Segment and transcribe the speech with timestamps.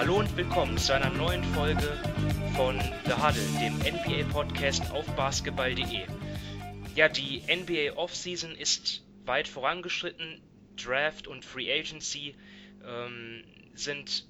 [0.00, 2.00] Hallo und willkommen zu einer neuen Folge
[2.56, 6.06] von The Huddle, dem NBA-Podcast auf basketball.de.
[6.94, 10.40] Ja, die NBA Offseason ist weit vorangeschritten.
[10.82, 12.34] Draft und Free Agency
[12.82, 13.44] ähm,
[13.74, 14.26] sind,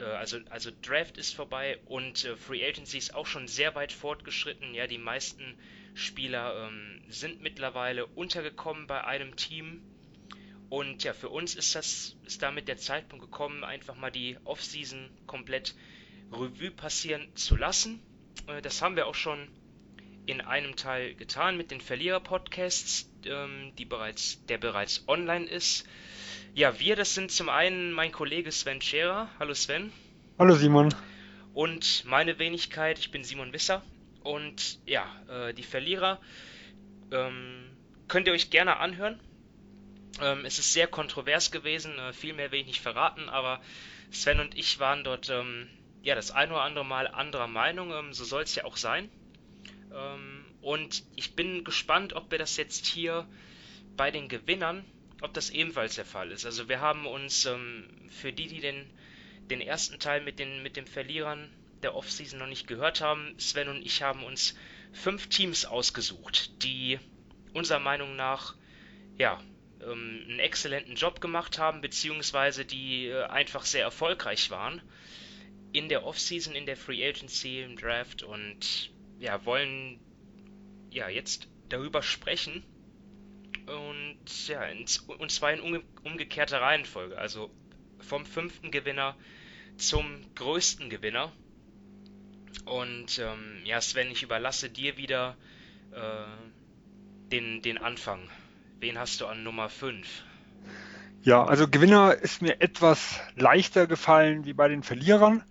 [0.00, 3.92] äh, also, also Draft ist vorbei und äh, Free Agency ist auch schon sehr weit
[3.92, 4.72] fortgeschritten.
[4.72, 5.58] Ja, die meisten
[5.92, 9.82] Spieler ähm, sind mittlerweile untergekommen bei einem Team.
[10.70, 15.10] Und ja, für uns ist das ist damit der Zeitpunkt gekommen, einfach mal die Offseason
[15.26, 15.74] komplett
[16.32, 18.00] Revue passieren zu lassen.
[18.46, 19.48] Äh, das haben wir auch schon
[20.26, 25.86] in einem Teil getan mit den Verlierer-Podcasts, ähm, die bereits, der bereits online ist.
[26.54, 29.28] Ja, wir, das sind zum einen mein Kollege Sven Scherer.
[29.38, 29.92] Hallo Sven.
[30.38, 30.94] Hallo Simon.
[31.52, 33.82] Und meine Wenigkeit, ich bin Simon Wisser.
[34.22, 36.20] Und ja, äh, die Verlierer
[37.12, 37.70] ähm,
[38.08, 39.20] könnt ihr euch gerne anhören.
[40.20, 43.60] Ähm, es ist sehr kontrovers gewesen, äh, viel mehr will ich nicht verraten, aber
[44.10, 45.68] Sven und ich waren dort ähm,
[46.02, 49.10] ja das ein oder andere Mal anderer Meinung, ähm, so soll es ja auch sein.
[49.92, 53.28] Ähm, und ich bin gespannt, ob wir das jetzt hier
[53.96, 54.84] bei den Gewinnern,
[55.20, 56.46] ob das ebenfalls der Fall ist.
[56.46, 58.88] Also wir haben uns ähm, für die, die den,
[59.50, 61.50] den ersten Teil mit den, mit den Verlierern
[61.82, 64.54] der Offseason noch nicht gehört haben, Sven und ich haben uns
[64.92, 66.98] fünf Teams ausgesucht, die
[67.52, 68.54] unserer Meinung nach
[69.18, 69.40] ja,
[69.82, 74.82] ähm, einen exzellenten Job gemacht haben, beziehungsweise die äh, einfach sehr erfolgreich waren
[75.72, 79.98] in der Offseason, in der Free Agency, im Draft und ja, wollen
[80.90, 82.62] ja jetzt darüber sprechen
[83.66, 87.50] und ja, ins, und zwar in umge umgekehrter Reihenfolge, also
[87.98, 89.16] vom fünften Gewinner
[89.76, 91.32] zum größten Gewinner.
[92.66, 95.36] Und ähm, ja, Sven, ich überlasse dir wieder
[95.92, 98.30] äh, den, den Anfang.
[98.80, 100.06] Wen hast du an Nummer 5?
[101.22, 105.42] Ja, also Gewinner ist mir etwas leichter gefallen wie bei den Verlierern.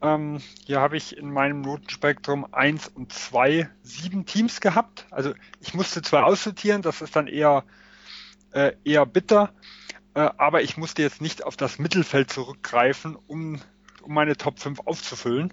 [0.00, 5.06] Ähm, hier habe ich in meinem Notenspektrum 1 und 2 sieben Teams gehabt.
[5.10, 7.64] Also ich musste zwar aussortieren, das ist dann eher,
[8.52, 9.52] äh, eher bitter,
[10.14, 13.60] äh, aber ich musste jetzt nicht auf das Mittelfeld zurückgreifen, um,
[14.02, 15.52] um meine Top 5 aufzufüllen.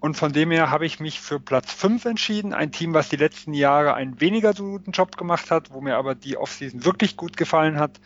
[0.00, 2.54] Und von dem her habe ich mich für Platz 5 entschieden.
[2.54, 6.14] Ein Team, was die letzten Jahre einen weniger guten Job gemacht hat, wo mir aber
[6.14, 8.00] die Offseason wirklich gut gefallen hat.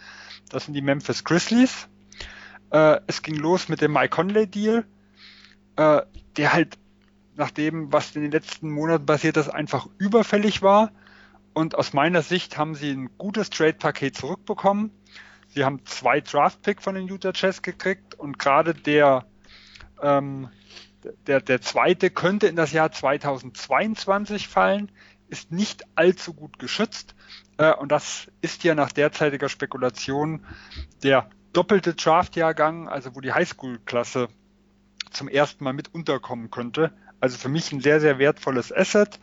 [0.49, 1.89] Das sind die Memphis Grizzlies.
[2.71, 4.87] Äh, es ging los mit dem Mike Conley Deal,
[5.77, 6.03] äh,
[6.37, 6.79] der halt
[7.37, 10.93] nach dem, was in den letzten Monaten passiert ist, einfach überfällig war.
[11.53, 14.91] Und aus meiner Sicht haben sie ein gutes Trade-Paket zurückbekommen.
[15.49, 19.27] Sie haben zwei Draft-Pick von den Utah Jazz gekriegt und gerade der
[20.03, 20.49] ähm,
[21.27, 24.91] der, der zweite könnte in das Jahr 2022 fallen,
[25.29, 27.15] ist nicht allzu gut geschützt.
[27.57, 30.45] Äh, und das ist ja nach derzeitiger Spekulation
[31.03, 34.29] der doppelte Draft-Jahrgang, also wo die Highschool-Klasse
[35.11, 36.93] zum ersten Mal mit unterkommen könnte.
[37.21, 39.21] Also für mich ein sehr, sehr wertvolles Asset.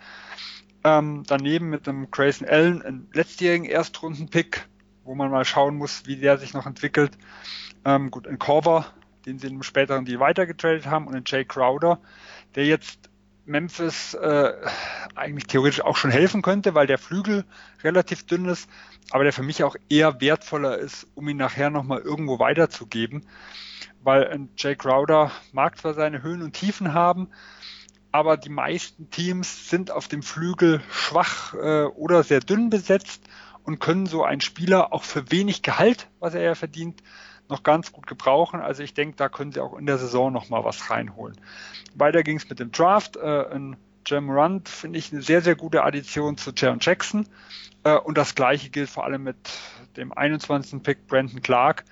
[0.84, 4.68] Ähm, daneben mit einem Grayson Allen, einen letztjährigen Erstrunden-Pick,
[5.04, 7.18] wo man mal schauen muss, wie der sich noch entwickelt.
[7.84, 8.94] Ähm, gut, ein Corver
[9.30, 12.00] den sie im späteren Deal weitergetradet haben, und den Jay Crowder,
[12.56, 13.10] der jetzt
[13.46, 14.54] Memphis äh,
[15.16, 17.46] eigentlich theoretisch auch schon helfen könnte, weil der Flügel
[17.84, 18.70] relativ dünn ist,
[19.12, 23.26] aber der für mich auch eher wertvoller ist, um ihn nachher nochmal irgendwo weiterzugeben.
[24.04, 27.30] Weil ein Jay Crowder mag zwar seine Höhen und Tiefen haben,
[28.12, 33.24] aber die meisten Teams sind auf dem Flügel schwach äh, oder sehr dünn besetzt
[33.64, 37.02] und können so einen Spieler auch für wenig Gehalt, was er ja verdient,
[37.50, 38.62] noch ganz gut gebrauchen.
[38.62, 41.38] Also ich denke, da können sie auch in der Saison noch mal was reinholen.
[41.96, 43.18] Weiter ging es mit dem Draft.
[43.18, 47.28] Äh, ein Jam Runt finde ich eine sehr, sehr gute Addition zu Jaron Jackson.
[47.84, 49.38] Äh, und das gleiche gilt vor allem mit
[49.98, 50.82] dem 21.
[50.84, 51.86] Pick Brandon Clark.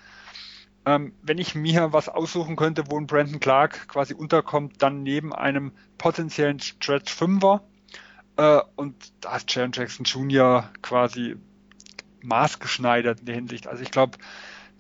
[0.86, 5.34] Ähm, wenn ich mir was aussuchen könnte, wo ein Brandon Clark quasi unterkommt, dann neben
[5.34, 7.62] einem potenziellen Stretch Fünfer.
[8.38, 10.70] Äh, und da ist Jaron Jackson Jr.
[10.82, 11.36] quasi
[12.22, 13.68] maßgeschneidert in der Hinsicht.
[13.68, 14.18] Also ich glaube,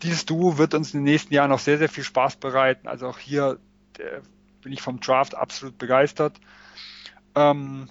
[0.04, 2.88] dieses Duo wird uns in den nächsten Jahren noch sehr, sehr viel Spaß bereiten.
[2.88, 3.60] Also auch hier
[3.98, 4.22] der,
[4.62, 6.40] bin ich vom Draft absolut begeistert.
[7.36, 7.90] Ähm,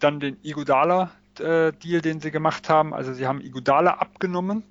[0.00, 2.94] dann den Igodala äh, den sie gemacht haben.
[2.94, 4.62] Also sie haben Igodala abgenommen,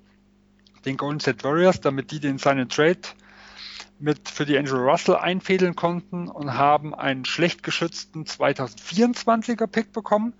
[0.84, 3.00] den Golden State Warriors, damit die den seinen Trade
[3.98, 10.34] mit für die Angel Russell einfädeln konnten und haben einen schlecht geschützten 2024er Pick bekommen.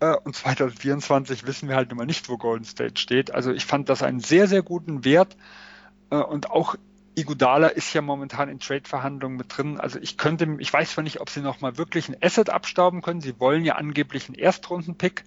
[0.00, 3.32] Äh, und 2024 wissen wir halt immer nicht, wo Golden State steht.
[3.32, 5.71] Also ich fand das einen sehr, sehr guten Wert äh,
[6.16, 6.76] und auch
[7.14, 9.78] Igudala ist ja momentan in Trade-Verhandlungen mit drin.
[9.78, 13.20] Also ich könnte, ich weiß zwar nicht, ob sie nochmal wirklich ein Asset abstauben können.
[13.20, 15.24] Sie wollen ja angeblich einen Erstrunden-Pick.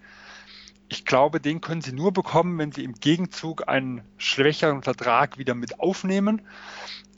[0.88, 5.54] Ich glaube, den können sie nur bekommen, wenn sie im Gegenzug einen schwächeren Vertrag wieder
[5.54, 6.42] mit aufnehmen.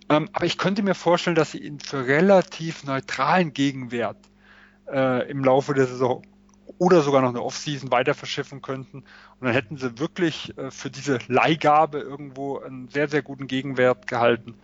[0.10, 4.18] Ähm, aber ich könnte mir vorstellen, dass sie ihn für relativ neutralen Gegenwert
[4.90, 6.24] äh, im Laufe der Saison
[6.78, 9.00] oder sogar noch eine Offseason weiter verschiffen könnten.
[9.00, 14.08] Und dann hätten sie wirklich äh, für diese Leihgabe irgendwo einen sehr, sehr guten Gegenwert
[14.08, 14.56] gehalten.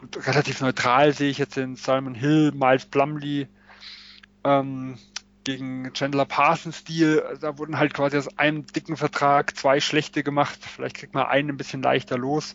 [0.00, 3.48] Und relativ neutral sehe ich jetzt den Simon Hill, Miles Plumley
[4.44, 4.98] ähm,
[5.44, 7.38] gegen Chandler Parsons Deal.
[7.40, 10.58] Da wurden halt quasi aus einem dicken Vertrag zwei schlechte gemacht.
[10.60, 12.54] Vielleicht kriegt man einen ein bisschen leichter los.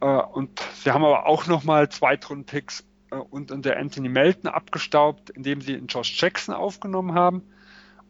[0.00, 5.60] Äh, und sie haben aber auch nochmal Zweitrunden-Picks äh, und unter Anthony Melton abgestaubt, indem
[5.60, 7.42] sie in Josh Jackson aufgenommen haben.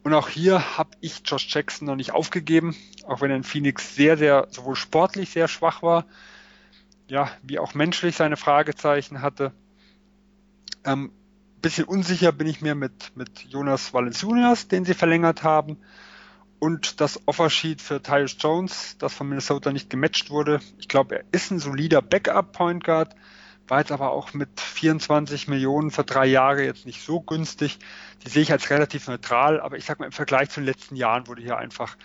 [0.03, 2.75] Und auch hier habe ich Josh Jackson noch nicht aufgegeben,
[3.05, 6.05] auch wenn er in Phoenix sehr, sehr, sowohl sportlich sehr schwach war,
[7.07, 9.51] ja, wie auch menschlich seine Fragezeichen hatte.
[10.85, 11.11] Ähm,
[11.61, 15.77] bisschen unsicher bin ich mir mit, mit Jonas Valanciunas, den sie verlängert haben.
[16.59, 20.59] Und das Offersheet für Tyus Jones, das von Minnesota nicht gematcht wurde.
[20.77, 23.15] Ich glaube, er ist ein solider Backup-Point Guard
[23.69, 27.79] war jetzt aber auch mit 24 Millionen für drei Jahre jetzt nicht so günstig.
[28.23, 30.95] Die sehe ich als relativ neutral, aber ich sag mal, im Vergleich zu den letzten
[30.95, 31.97] Jahren wurde hier einfach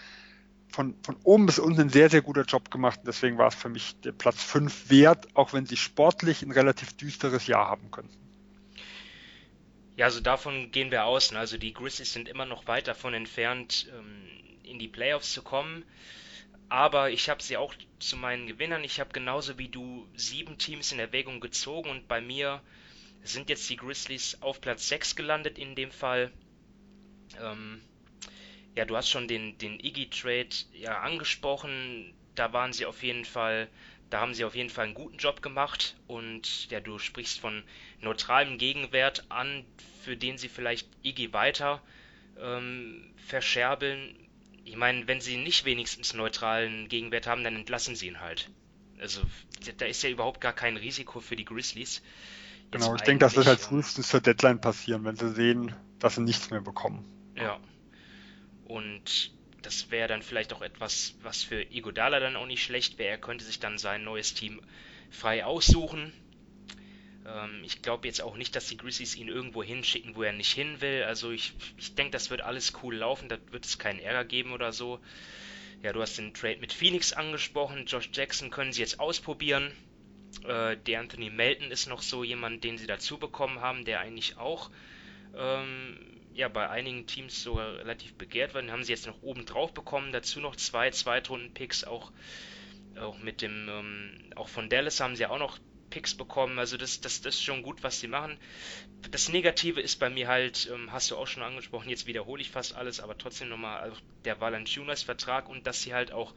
[0.68, 3.00] von, von oben bis unten ein sehr, sehr guter Job gemacht.
[3.00, 6.50] Und deswegen war es für mich der Platz 5 wert, auch wenn sie sportlich ein
[6.50, 8.16] relativ düsteres Jahr haben könnten.
[9.96, 11.32] Ja, also davon gehen wir aus.
[11.32, 11.38] Ne?
[11.38, 14.22] Also die Grizzlies sind immer noch weit davon entfernt, ähm,
[14.64, 15.84] in die Playoffs zu kommen
[16.68, 18.84] aber ich habe sie auch zu meinen Gewinnern.
[18.84, 22.62] Ich habe genauso wie du sieben Teams in Erwägung gezogen und bei mir
[23.22, 26.30] sind jetzt die Grizzlies auf Platz 6 gelandet in dem Fall.
[27.40, 27.80] Ähm,
[28.74, 32.12] ja, du hast schon den, den Iggy-Trade ja angesprochen.
[32.34, 33.68] Da waren sie auf jeden Fall,
[34.10, 37.62] da haben sie auf jeden Fall einen guten Job gemacht und ja, du sprichst von
[38.00, 39.64] neutralem Gegenwert an,
[40.02, 41.80] für den sie vielleicht Iggy weiter
[42.40, 44.23] ähm, verscherbeln
[44.64, 48.50] ich meine, wenn sie nicht wenigstens neutralen Gegenwert haben, dann entlassen sie ihn halt.
[48.98, 49.20] Also
[49.76, 52.02] da ist ja überhaupt gar kein Risiko für die Grizzlies.
[52.64, 56.14] Jetzt genau, ich denke, das wird halt frühestens zur Deadline passieren, wenn sie sehen, dass
[56.14, 57.04] sie nichts mehr bekommen.
[57.36, 57.60] Ja.
[58.64, 59.32] Und
[59.62, 63.10] das wäre dann vielleicht auch etwas, was für Igodala dann auch nicht schlecht wäre.
[63.10, 64.60] Er könnte sich dann sein neues Team
[65.10, 66.12] frei aussuchen.
[67.26, 70.52] Ähm, ich glaube jetzt auch nicht, dass die Grizzlies ihn irgendwo hinschicken, wo er nicht
[70.52, 71.04] hin will.
[71.04, 74.52] Also ich, ich denke, das wird alles cool laufen, da wird es keinen Ärger geben
[74.52, 75.00] oder so.
[75.82, 77.86] Ja, du hast den Trade mit Phoenix angesprochen.
[77.86, 79.72] Josh Jackson können sie jetzt ausprobieren.
[80.46, 84.36] Äh, der Anthony Melton ist noch so jemand, den sie dazu bekommen haben, der eigentlich
[84.38, 84.70] auch
[85.36, 85.98] ähm,
[86.34, 88.62] ja, bei einigen Teams sogar relativ begehrt war.
[88.62, 90.12] Den haben sie jetzt noch oben drauf bekommen.
[90.12, 92.12] Dazu noch zwei Zweitrunden-Picks, auch,
[92.98, 95.58] auch mit dem, ähm, auch von Dallas haben sie auch noch
[95.94, 96.58] Picks bekommen.
[96.58, 98.36] Also das, das, das ist schon gut, was sie machen.
[99.12, 102.50] Das Negative ist bei mir halt, ähm, hast du auch schon angesprochen, jetzt wiederhole ich
[102.50, 106.34] fast alles, aber trotzdem nochmal also der Valanciunas-Vertrag und dass sie halt auch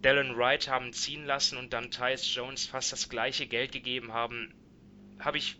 [0.00, 4.54] Dallin Wright haben ziehen lassen und dann Tyus Jones fast das gleiche Geld gegeben haben,
[5.18, 5.56] habe ich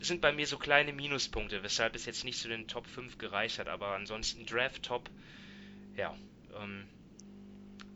[0.00, 3.60] sind bei mir so kleine Minuspunkte, weshalb es jetzt nicht zu den Top 5 gereicht
[3.60, 5.10] hat, aber ansonsten Draft Top,
[5.96, 6.16] ja,
[6.60, 6.86] ähm,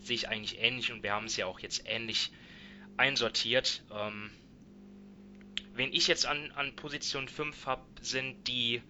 [0.01, 2.31] sehe ich eigentlich ähnlich und wir haben es ja auch jetzt ähnlich
[2.97, 3.83] einsortiert.
[3.93, 4.31] Ähm,
[5.75, 8.83] Wen ich jetzt an, an Position 5 habe, sind die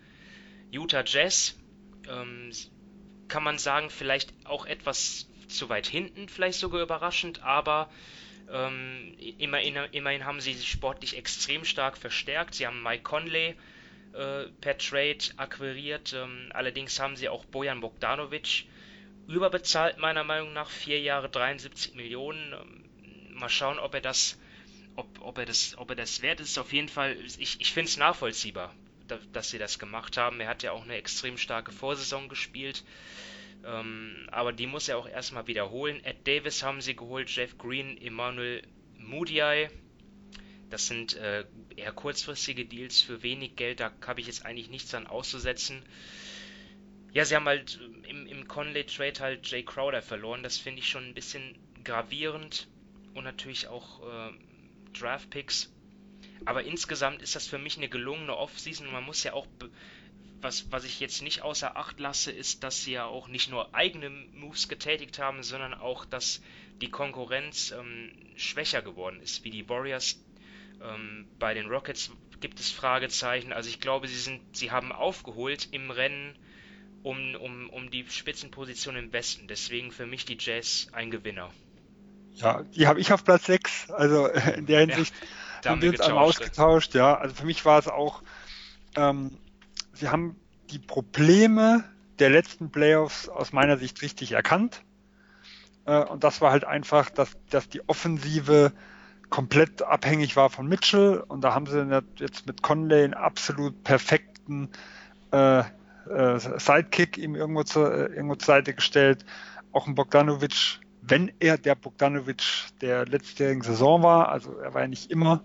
[0.70, 1.56] Utah Jazz.
[2.08, 2.50] Ähm,
[3.28, 7.90] kann man sagen, vielleicht auch etwas zu weit hinten, vielleicht sogar überraschend, aber
[8.50, 12.54] ähm, immerhin, immerhin haben sie sich sportlich extrem stark verstärkt.
[12.54, 13.54] Sie haben Mike Conley
[14.12, 18.64] äh, per Trade akquiriert, ähm, allerdings haben sie auch Bojan Bogdanovic
[19.28, 20.68] überbezahlt, meiner Meinung nach.
[20.68, 22.52] Vier Jahre 73 Millionen.
[22.52, 24.38] Ähm, mal schauen, ob er das
[24.96, 27.88] ob, ob, er das, ob er das wert ist, auf jeden Fall, ich, ich finde
[27.88, 28.74] es nachvollziehbar,
[29.08, 30.40] da, dass sie das gemacht haben.
[30.40, 32.84] Er hat ja auch eine extrem starke Vorsaison gespielt.
[33.64, 36.02] Ähm, aber die muss er auch erstmal wiederholen.
[36.04, 38.62] Ed Davis haben sie geholt, Jeff Green, Emmanuel
[38.98, 39.68] Mudiay.
[40.68, 41.44] Das sind äh,
[41.76, 45.84] eher kurzfristige Deals für wenig Geld, da habe ich jetzt eigentlich nichts an auszusetzen.
[47.12, 51.04] Ja, sie haben halt im, im Conley-Trade halt Jay Crowder verloren, das finde ich schon
[51.04, 52.68] ein bisschen gravierend
[53.12, 54.32] und natürlich auch äh,
[54.92, 55.72] Draft-Picks.
[56.44, 58.90] Aber insgesamt ist das für mich eine gelungene Offseason.
[58.90, 59.46] Man muss ja auch,
[60.40, 63.74] was, was ich jetzt nicht außer Acht lasse, ist, dass sie ja auch nicht nur
[63.74, 66.42] eigene Moves getätigt haben, sondern auch, dass
[66.80, 70.20] die Konkurrenz ähm, schwächer geworden ist, wie die Warriors.
[70.82, 73.52] Ähm, bei den Rockets gibt es Fragezeichen.
[73.52, 76.36] Also ich glaube, sie sind, sie haben aufgeholt im Rennen
[77.04, 79.46] um, um, um die Spitzenposition im Westen.
[79.46, 81.52] Deswegen für mich die Jazz ein Gewinner.
[82.34, 83.90] Ja, die habe ich auf Platz 6.
[83.90, 85.14] Also in der Hinsicht
[85.64, 86.94] ja, haben wir uns einmal ausgetauscht.
[86.94, 88.22] Ja, also für mich war es auch,
[88.96, 89.36] ähm,
[89.92, 90.36] sie haben
[90.70, 91.84] die Probleme
[92.18, 94.82] der letzten Playoffs aus meiner Sicht richtig erkannt.
[95.86, 98.72] Äh, und das war halt einfach, dass, dass die Offensive
[99.30, 104.68] komplett abhängig war von Mitchell und da haben sie jetzt mit Conley einen absolut perfekten
[105.32, 109.24] äh, äh, Sidekick ihm irgendwo, zu, äh, irgendwo zur Seite gestellt.
[109.72, 112.42] Auch ein Bogdanovic, wenn er der Bogdanovic
[112.80, 115.42] der letztjährigen Saison war, also er war ja nicht immer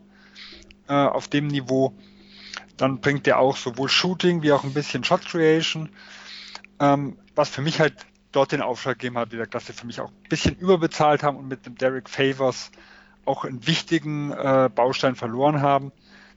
[0.87, 1.93] äh, auf dem Niveau,
[2.77, 5.89] dann bringt er auch sowohl Shooting wie auch ein bisschen Shot Creation.
[6.79, 10.11] Ähm, was für mich halt dort den Aufschlag gegeben hat, dass sie für mich auch
[10.11, 12.71] ein bisschen überbezahlt haben und mit dem Derek Favors
[13.25, 15.91] auch einen wichtigen äh, Baustein verloren haben,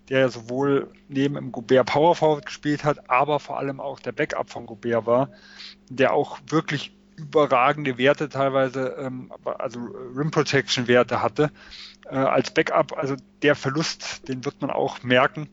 [0.08, 4.48] der sowohl neben dem Gobert Power Forward gespielt hat, aber vor allem auch der Backup
[4.48, 5.30] von Gobert war,
[5.90, 11.50] der auch wirklich überragende Werte teilweise, ähm, also Rim Protection Werte hatte
[12.06, 12.96] äh, als Backup.
[12.96, 15.48] Also der Verlust, den wird man auch merken.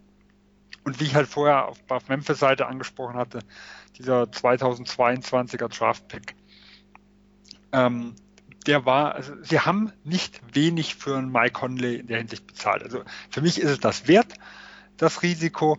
[0.83, 3.39] Und wie ich halt vorher auf, auf Memphis Seite angesprochen hatte,
[3.97, 6.35] dieser 2022er Draft Pick.
[7.73, 8.15] Ähm,
[8.67, 12.83] der war, also sie haben nicht wenig für einen Mike Conley in der Hinsicht bezahlt.
[12.83, 14.33] Also für mich ist es das wert,
[14.97, 15.77] das Risiko,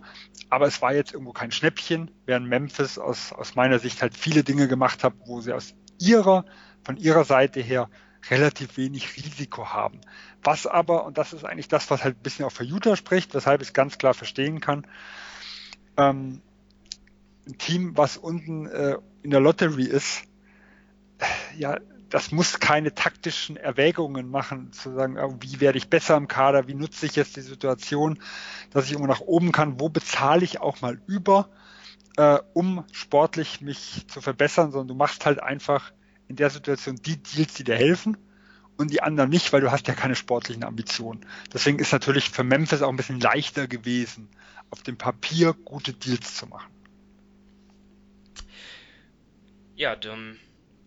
[0.50, 4.44] aber es war jetzt irgendwo kein Schnäppchen, während Memphis aus, aus meiner Sicht halt viele
[4.44, 6.44] Dinge gemacht hat, wo sie aus ihrer,
[6.84, 7.90] von ihrer Seite her
[8.30, 10.00] relativ wenig Risiko haben.
[10.42, 13.34] Was aber, und das ist eigentlich das, was halt ein bisschen auch für Utah spricht,
[13.34, 14.86] weshalb ich es ganz klar verstehen kann,
[15.96, 16.40] ähm,
[17.46, 20.22] ein Team, was unten äh, in der Lottery ist,
[21.56, 21.78] ja,
[22.10, 26.66] das muss keine taktischen Erwägungen machen, zu sagen, oh, wie werde ich besser im Kader,
[26.68, 28.18] wie nutze ich jetzt die Situation,
[28.70, 31.50] dass ich irgendwo nach oben kann, wo bezahle ich auch mal über,
[32.16, 35.92] äh, um sportlich mich zu verbessern, sondern du machst halt einfach
[36.28, 38.16] in der Situation die Deals, die dir helfen
[38.76, 41.26] und die anderen nicht, weil du hast ja keine sportlichen Ambitionen.
[41.52, 44.28] Deswegen ist natürlich für Memphis auch ein bisschen leichter gewesen,
[44.70, 46.70] auf dem Papier gute Deals zu machen.
[49.74, 50.38] Ja, dann,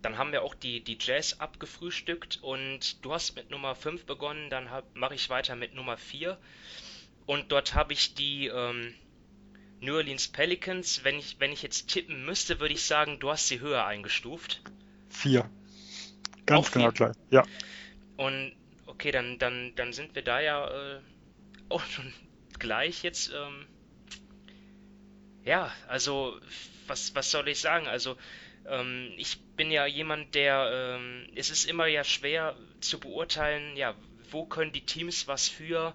[0.02, 4.50] dann haben wir auch die, die Jazz abgefrühstückt und du hast mit Nummer 5 begonnen,
[4.50, 6.36] dann mache ich weiter mit Nummer 4
[7.26, 8.94] und dort habe ich die ähm,
[9.80, 11.04] New Orleans Pelicans.
[11.04, 14.60] Wenn ich, wenn ich jetzt tippen müsste, würde ich sagen, du hast sie höher eingestuft.
[15.08, 15.48] Vier.
[16.46, 16.92] Ganz auch genau vier.
[16.92, 17.44] gleich, ja.
[18.16, 18.52] Und
[18.86, 21.00] okay, dann, dann, dann sind wir da ja äh,
[21.68, 22.12] auch schon
[22.58, 23.32] gleich jetzt.
[23.32, 23.66] Ähm,
[25.44, 26.38] ja, also
[26.86, 27.88] was, was soll ich sagen?
[27.88, 28.16] Also
[28.68, 33.94] ähm, ich bin ja jemand, der ähm, es ist immer ja schwer zu beurteilen, ja,
[34.30, 35.94] wo können die Teams was für,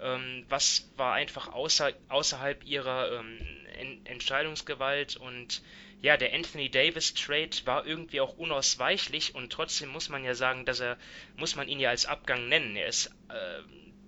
[0.00, 3.38] ähm, was war einfach außer, außerhalb ihrer ähm,
[3.78, 5.62] en Entscheidungsgewalt und
[6.02, 10.64] ja, der Anthony Davis Trade war irgendwie auch unausweichlich und trotzdem muss man ja sagen,
[10.64, 10.98] dass er,
[11.36, 12.76] muss man ihn ja als Abgang nennen.
[12.76, 13.62] Er ist äh,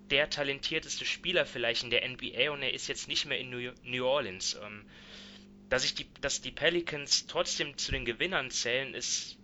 [0.09, 3.71] der talentierteste Spieler vielleicht in der NBA und er ist jetzt nicht mehr in New,
[3.83, 4.59] New Orleans.
[4.63, 4.85] Ähm,
[5.69, 9.37] dass, ich die, dass die Pelicans trotzdem zu den Gewinnern zählen, ist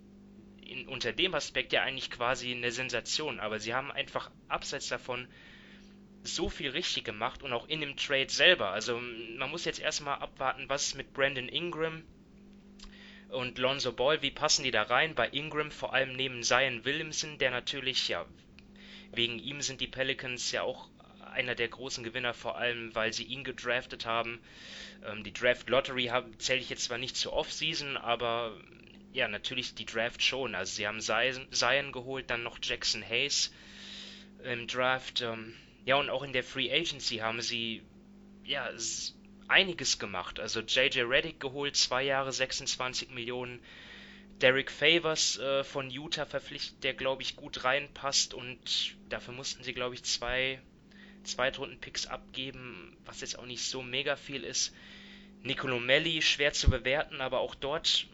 [0.61, 3.39] in, unter dem Aspekt ja eigentlich quasi eine Sensation.
[3.39, 5.27] Aber sie haben einfach abseits davon
[6.23, 8.71] so viel richtig gemacht und auch in dem Trade selber.
[8.71, 8.99] Also
[9.37, 12.03] man muss jetzt erstmal abwarten, was mit Brandon Ingram
[13.29, 15.13] und Lonzo Ball, wie passen die da rein?
[15.13, 18.25] Bei Ingram vor allem neben Zion Williamson, der natürlich, ja,
[19.13, 20.89] wegen ihm sind die Pelicans ja auch
[21.35, 24.39] einer der großen Gewinner, vor allem weil sie ihn gedraftet haben.
[25.05, 28.57] Ähm, die Draft Lottery zähle ich jetzt zwar nicht zur Offseason, aber
[29.13, 30.55] ja, natürlich die Draft schon.
[30.55, 33.53] Also sie haben Zion, geholt, dann noch Jackson Hayes
[34.43, 35.21] im Draft.
[35.21, 35.53] Ähm,
[35.85, 37.83] ja, und auch in der Free Agency haben sie
[38.43, 38.69] ja
[39.47, 40.39] einiges gemacht.
[40.39, 43.59] Also JJ Reddick geholt, zwei Jahre 26 Millionen.
[44.41, 49.73] Derek Favors äh, von Utah verpflichtet, der glaube ich gut reinpasst und dafür mussten sie
[49.73, 50.59] glaube ich zwei
[51.25, 54.73] Zweitrunden-Picks abgeben, was jetzt auch nicht so mega viel ist.
[55.43, 58.07] Nicolo Melli, schwer zu bewerten, aber auch dort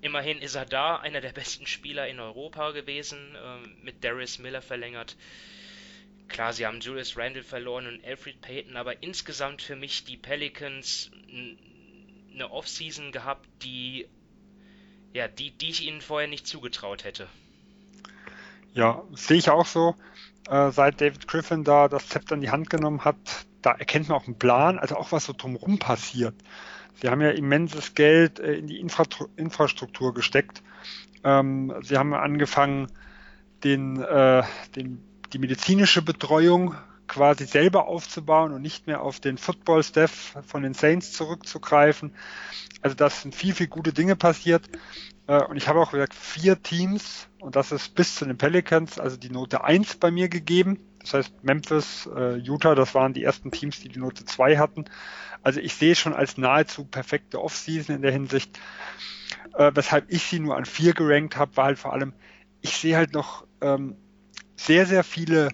[0.00, 4.60] immerhin ist er da, einer der besten Spieler in Europa gewesen, äh, mit Darius Miller
[4.60, 5.16] verlängert.
[6.28, 11.10] Klar, sie haben Julius Randle verloren und Alfred Payton, aber insgesamt für mich die Pelicans
[12.32, 14.08] eine Offseason gehabt, die
[15.12, 17.28] ja, die, die ich ihnen vorher nicht zugetraut hätte.
[18.74, 19.94] Ja, sehe ich auch so.
[20.48, 23.16] Äh, seit David Griffin da das Zepter in die Hand genommen hat,
[23.62, 26.34] da erkennt man auch einen Plan, also auch was so drumherum passiert.
[27.00, 29.04] Sie haben ja immenses Geld äh, in die Infra
[29.36, 30.62] Infrastruktur gesteckt.
[31.24, 32.88] Ähm, sie haben angefangen,
[33.62, 34.42] den, äh,
[34.74, 36.74] den die medizinische Betreuung
[37.08, 42.14] quasi selber aufzubauen und nicht mehr auf den Football-Staff von den Saints zurückzugreifen.
[42.80, 44.68] Also das sind viel, viel gute Dinge passiert.
[45.26, 48.98] Äh, und ich habe auch gesagt, vier Teams, und das ist bis zu den Pelicans,
[48.98, 50.78] also die Note 1 bei mir gegeben.
[51.00, 54.84] Das heißt, Memphis, äh, Utah, das waren die ersten Teams, die die Note 2 hatten.
[55.42, 58.58] Also ich sehe schon als nahezu perfekte Offseason in der Hinsicht.
[59.54, 62.12] Äh, weshalb ich sie nur an vier gerankt habe, war halt vor allem,
[62.60, 63.96] ich sehe halt noch ähm,
[64.56, 65.48] sehr, sehr viele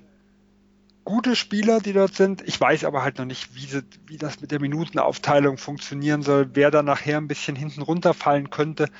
[1.05, 2.43] gute Spieler, die dort sind.
[2.47, 6.51] Ich weiß aber halt noch nicht, wie, sie, wie das mit der Minutenaufteilung funktionieren soll,
[6.53, 8.91] wer da nachher ein bisschen hinten runterfallen könnte.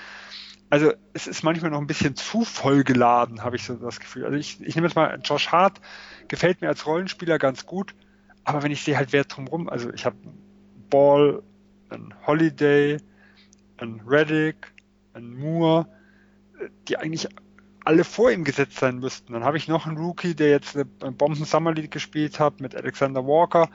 [0.71, 4.27] Also es ist manchmal noch ein bisschen zu voll geladen, habe ich so das Gefühl.
[4.27, 5.81] Also ich, ich nehme jetzt mal Josh Hart,
[6.29, 7.95] gefällt mir als Rollenspieler ganz gut,
[8.45, 10.17] aber wenn ich sehe halt wer drumrum, also ich habe
[10.91, 11.43] Ball,
[11.91, 12.99] ein Holiday,
[13.79, 14.73] ein Reddick,
[15.15, 15.87] ein Moore,
[16.89, 17.29] die eigentlich
[17.85, 19.33] alle vor ihm gesetzt sein müssten.
[19.33, 22.75] Dann habe ich noch einen Rookie, der jetzt eine Bomben Summer League gespielt hat mit
[22.75, 23.71] Alexander Walker.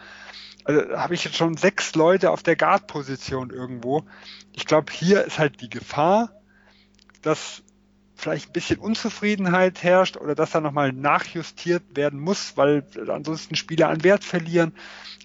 [0.66, 4.04] Also habe ich jetzt schon sechs Leute auf der Guard-Position irgendwo.
[4.54, 6.30] Ich glaube, hier ist halt die Gefahr,
[7.24, 7.63] dass
[8.15, 13.89] vielleicht ein bisschen Unzufriedenheit herrscht oder dass da nochmal nachjustiert werden muss, weil ansonsten Spieler
[13.89, 14.74] an Wert verlieren.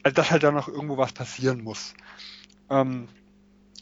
[0.03, 1.95] Also dass halt da noch irgendwo was passieren muss.
[2.71, 3.09] Ähm,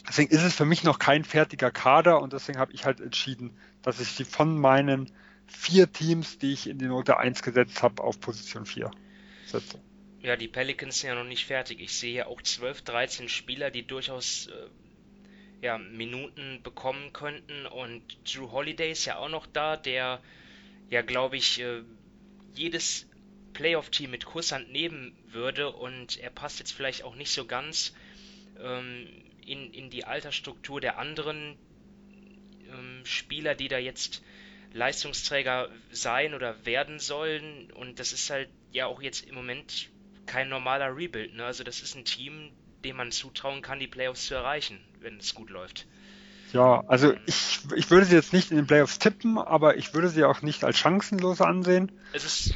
[0.08, 3.56] deswegen ist es für mich noch kein fertiger Kader und deswegen habe ich halt entschieden,
[3.82, 5.12] dass ich sie von meinen
[5.46, 8.90] vier Teams, die ich in die Note 1 gesetzt habe, auf Position 4
[9.46, 9.80] setze.
[10.20, 11.80] Ja, die Pelicans sind ja noch nicht fertig.
[11.80, 14.52] Ich sehe ja auch 12, 13 Spieler, die durchaus äh,
[15.62, 17.66] ja, Minuten bekommen könnten.
[17.66, 20.20] Und Drew Holiday ist ja auch noch da, der
[20.90, 21.82] ja, glaube ich, äh,
[22.54, 23.08] jedes
[23.52, 25.72] Playoff-Team mit Kusshand nehmen würde.
[25.72, 27.94] Und er passt jetzt vielleicht auch nicht so ganz
[28.60, 29.08] ähm,
[29.44, 31.56] in, in die Altersstruktur der anderen
[32.68, 34.22] ähm, Spieler, die da jetzt
[34.72, 37.70] Leistungsträger sein oder werden sollen.
[37.72, 39.88] Und das ist halt ja auch jetzt im Moment
[40.26, 41.34] kein normaler Rebuild.
[41.34, 41.44] Ne?
[41.44, 42.52] Also das ist ein Team,
[42.86, 45.86] dem man zutrauen kann, die Playoffs zu erreichen, wenn es gut läuft.
[46.52, 47.20] Ja, also ähm.
[47.26, 50.42] ich, ich würde sie jetzt nicht in den Playoffs tippen, aber ich würde sie auch
[50.42, 51.92] nicht als chancenlos ansehen.
[52.12, 52.54] Es ist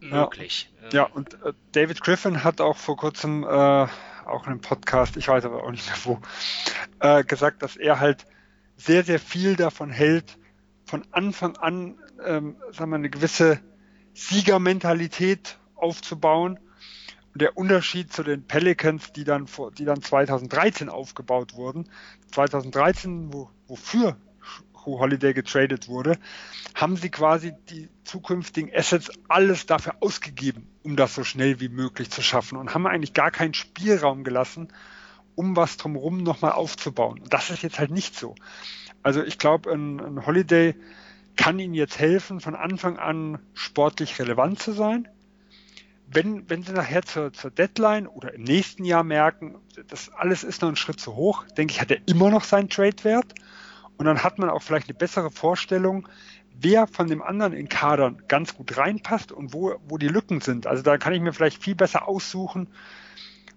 [0.00, 0.70] möglich.
[0.82, 5.16] Ja, ja und äh, David Griffin hat auch vor kurzem äh, auch in einem Podcast,
[5.16, 6.20] ich weiß aber auch nicht mehr wo,
[7.00, 8.26] äh, gesagt, dass er halt
[8.76, 10.38] sehr, sehr viel davon hält,
[10.84, 13.60] von Anfang an, ähm, sagen wir, eine gewisse
[14.14, 16.58] Siegermentalität aufzubauen.
[17.34, 19.46] Der Unterschied zu den Pelicans, die dann,
[19.78, 21.88] die dann 2013 aufgebaut wurden,
[22.32, 24.16] 2013, wo, wofür
[24.84, 26.18] Hu Holiday getradet wurde,
[26.74, 32.10] haben sie quasi die zukünftigen Assets alles dafür ausgegeben, um das so schnell wie möglich
[32.10, 34.68] zu schaffen und haben eigentlich gar keinen Spielraum gelassen,
[35.34, 37.20] um was drumherum nochmal aufzubauen.
[37.20, 38.34] Und das ist jetzt halt nicht so.
[39.02, 40.74] Also ich glaube, ein, ein Holiday
[41.36, 45.08] kann ihnen jetzt helfen, von Anfang an sportlich relevant zu sein.
[46.12, 49.56] Wenn, wenn sie nachher zur, zur Deadline oder im nächsten Jahr merken,
[49.88, 52.68] das alles ist noch ein Schritt zu hoch, denke ich, hat er immer noch seinen
[52.68, 53.34] Trade-Wert.
[53.96, 56.08] Und dann hat man auch vielleicht eine bessere Vorstellung,
[56.58, 60.66] wer von dem anderen in Kadern ganz gut reinpasst und wo, wo die Lücken sind.
[60.66, 62.68] Also da kann ich mir vielleicht viel besser aussuchen,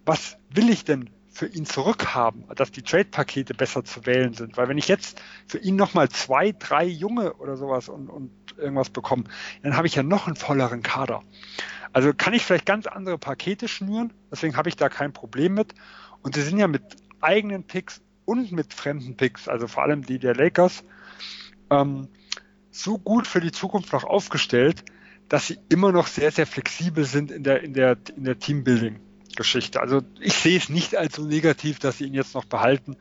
[0.06, 4.56] was will ich denn für ihn zurückhaben, dass die Trade-Pakete besser zu wählen sind.
[4.56, 8.92] Weil wenn ich jetzt für ihn nochmal zwei, drei Junge oder sowas und, und irgendwas
[8.92, 9.24] bekomme,
[9.64, 11.24] dann habe ich ja noch einen volleren Kader.
[11.94, 15.74] Also kann ich vielleicht ganz andere Pakete schnüren, deswegen habe ich da kein Problem mit.
[16.22, 16.84] Und sie sind ja mit
[17.22, 20.84] eigenen Picks und mit fremden Picks, also vor allem die der Lakers,
[21.70, 22.08] ähm,
[22.72, 24.84] so gut für die Zukunft noch aufgestellt,
[25.30, 29.00] dass sie immer noch sehr, sehr flexibel sind in der, in der, in der Teambuilding.
[29.36, 29.80] Geschichte.
[29.82, 32.98] Also ich sehe es nicht als so negativ, dass sie ihn jetzt noch behalten.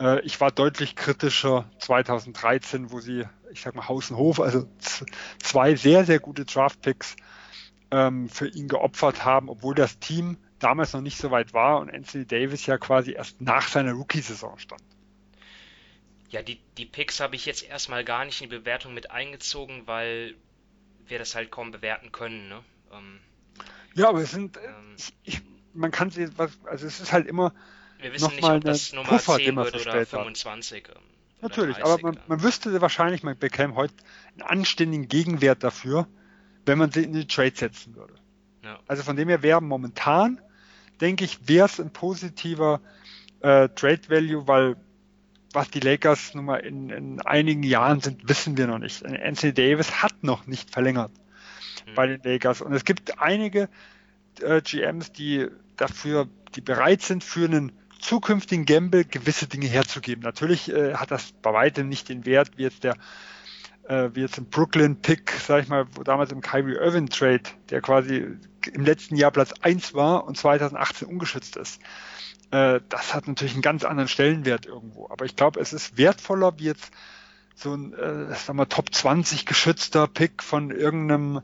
[0.00, 4.66] Äh, ich war deutlich kritischer 2013, wo sie, ich sag mal, Haus und Hof, also
[5.42, 7.16] zwei sehr, sehr gute Draft-Picks
[7.94, 11.94] ähm, für ihn geopfert haben, obwohl das Team damals noch nicht so weit war und
[11.94, 14.82] Anthony Davis ja quasi erst nach seiner Rookie-Saison stand.
[16.30, 19.82] Ja, die, die Picks habe ich jetzt erstmal gar nicht in die Bewertung mit eingezogen,
[19.86, 20.34] weil
[21.06, 22.48] wir das halt kaum bewerten können.
[22.48, 22.60] Ne?
[22.92, 23.20] Ähm,
[23.94, 26.28] ja, aber es sind, ähm, ich, ich, man kann sie,
[26.64, 27.54] also es ist halt immer
[28.00, 30.88] wir wissen nicht, ob das Nummer Puffer, 10 wird oder 25.
[30.88, 30.96] Hat.
[31.42, 33.94] Natürlich, 30, aber man, man wüsste wahrscheinlich, man bekäme heute
[34.32, 36.08] einen anständigen Gegenwert dafür,
[36.66, 38.14] wenn man sie in den Trade setzen würde.
[38.62, 38.78] Ja.
[38.86, 40.40] Also von dem her wäre momentan,
[41.00, 42.80] denke ich, wäre es ein positiver
[43.40, 44.76] äh, Trade Value, weil
[45.52, 49.04] was die Lakers nun mal in, in einigen Jahren sind, wissen wir noch nicht.
[49.06, 51.12] Anthony Davis hat noch nicht verlängert
[51.86, 51.94] mhm.
[51.94, 53.68] bei den Lakers und es gibt einige
[54.40, 60.22] äh, GMs, die dafür, die bereit sind, für einen zukünftigen Gamble gewisse Dinge herzugeben.
[60.22, 62.96] Natürlich äh, hat das bei weitem nicht den Wert, wie jetzt der
[63.88, 67.80] äh, wie jetzt im Brooklyn Pick, sag ich mal, damals im Kyrie Irving Trade, der
[67.80, 68.26] quasi
[68.72, 71.80] im letzten Jahr Platz 1 war und 2018 ungeschützt ist.
[72.50, 75.08] Äh, das hat natürlich einen ganz anderen Stellenwert irgendwo.
[75.10, 76.92] Aber ich glaube, es ist wertvoller, wie jetzt
[77.54, 81.42] so ein, äh, sagen wir, Top 20 geschützter Pick von irgendeinem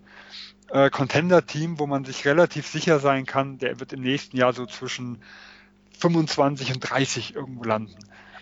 [0.69, 4.67] äh, Contender-Team, wo man sich relativ sicher sein kann, der wird im nächsten Jahr so
[4.67, 5.23] zwischen
[5.99, 7.97] 25 und 30 irgendwo landen.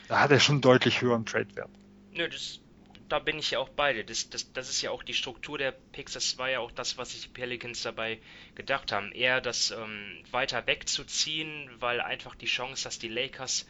[0.08, 1.70] Da hat er schon deutlich höheren Trade-Wert.
[2.12, 2.61] Nö, das
[3.09, 4.05] da bin ich ja auch beide.
[4.05, 6.12] Das, das, das ist ja auch die Struktur der Picks.
[6.12, 8.18] Das war ja auch das, was sich die Pelicans dabei
[8.55, 9.12] gedacht haben.
[9.12, 13.66] Eher das ähm, weiter wegzuziehen, weil einfach die Chance, dass die Lakers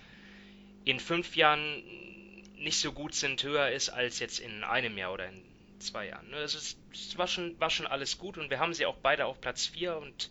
[0.84, 1.82] in fünf Jahren
[2.56, 5.42] nicht so gut sind, höher ist als jetzt in einem Jahr oder in
[5.78, 6.32] zwei Jahren.
[6.34, 9.40] Es, es war, schon, war schon alles gut und wir haben sie auch beide auf
[9.40, 10.30] Platz 4 und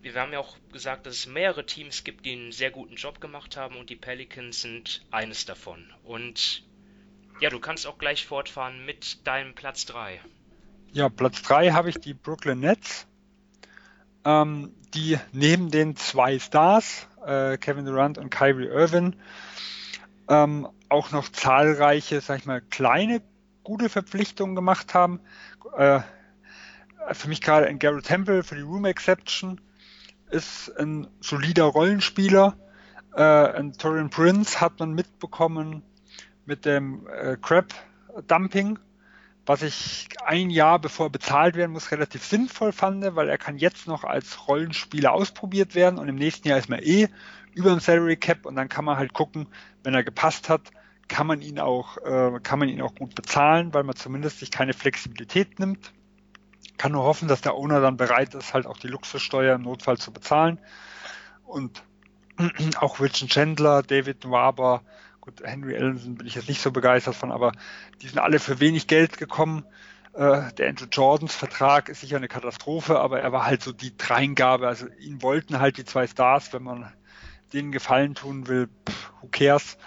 [0.00, 3.20] wir haben ja auch gesagt, dass es mehrere Teams gibt, die einen sehr guten Job
[3.20, 5.92] gemacht haben und die Pelicans sind eines davon.
[6.02, 6.64] Und
[7.40, 10.20] ja, du kannst auch gleich fortfahren mit deinem Platz 3.
[10.92, 13.06] Ja, Platz 3 habe ich die Brooklyn Nets,
[14.24, 19.16] ähm, die neben den zwei Stars, äh, Kevin Durant und Kyrie Irving,
[20.28, 23.22] ähm, auch noch zahlreiche, sag ich mal, kleine
[23.64, 25.20] gute Verpflichtungen gemacht haben.
[25.76, 26.00] Äh,
[27.12, 29.60] für mich gerade ein Garrett Temple für die Room Exception
[30.30, 32.56] ist ein solider Rollenspieler.
[33.14, 35.82] Äh, ein Torian Prince hat man mitbekommen
[36.46, 37.74] mit dem äh, Crab
[38.26, 38.78] Dumping,
[39.46, 43.86] was ich ein Jahr bevor bezahlt werden muss relativ sinnvoll fand, weil er kann jetzt
[43.86, 47.08] noch als Rollenspieler ausprobiert werden und im nächsten Jahr ist man eh
[47.54, 49.46] über dem Salary Cap und dann kann man halt gucken,
[49.82, 50.70] wenn er gepasst hat,
[51.08, 54.50] kann man ihn auch, äh, kann man ihn auch gut bezahlen, weil man zumindest sich
[54.50, 55.92] keine Flexibilität nimmt.
[56.78, 59.98] Kann nur hoffen, dass der Owner dann bereit ist, halt auch die Luxussteuer im Notfall
[59.98, 60.58] zu bezahlen.
[61.44, 61.82] Und
[62.80, 64.82] auch Wilson Chandler, David Nwaba,
[65.22, 67.52] gut, Henry Ellenson bin ich jetzt nicht so begeistert von, aber
[68.02, 69.64] die sind alle für wenig Geld gekommen.
[70.14, 73.96] Äh, der Andrew Jordans Vertrag ist sicher eine Katastrophe, aber er war halt so die
[73.96, 74.66] Dreingabe.
[74.66, 76.92] Also ihn wollten halt die zwei Stars, wenn man
[77.52, 79.78] denen Gefallen tun will, pff, who cares.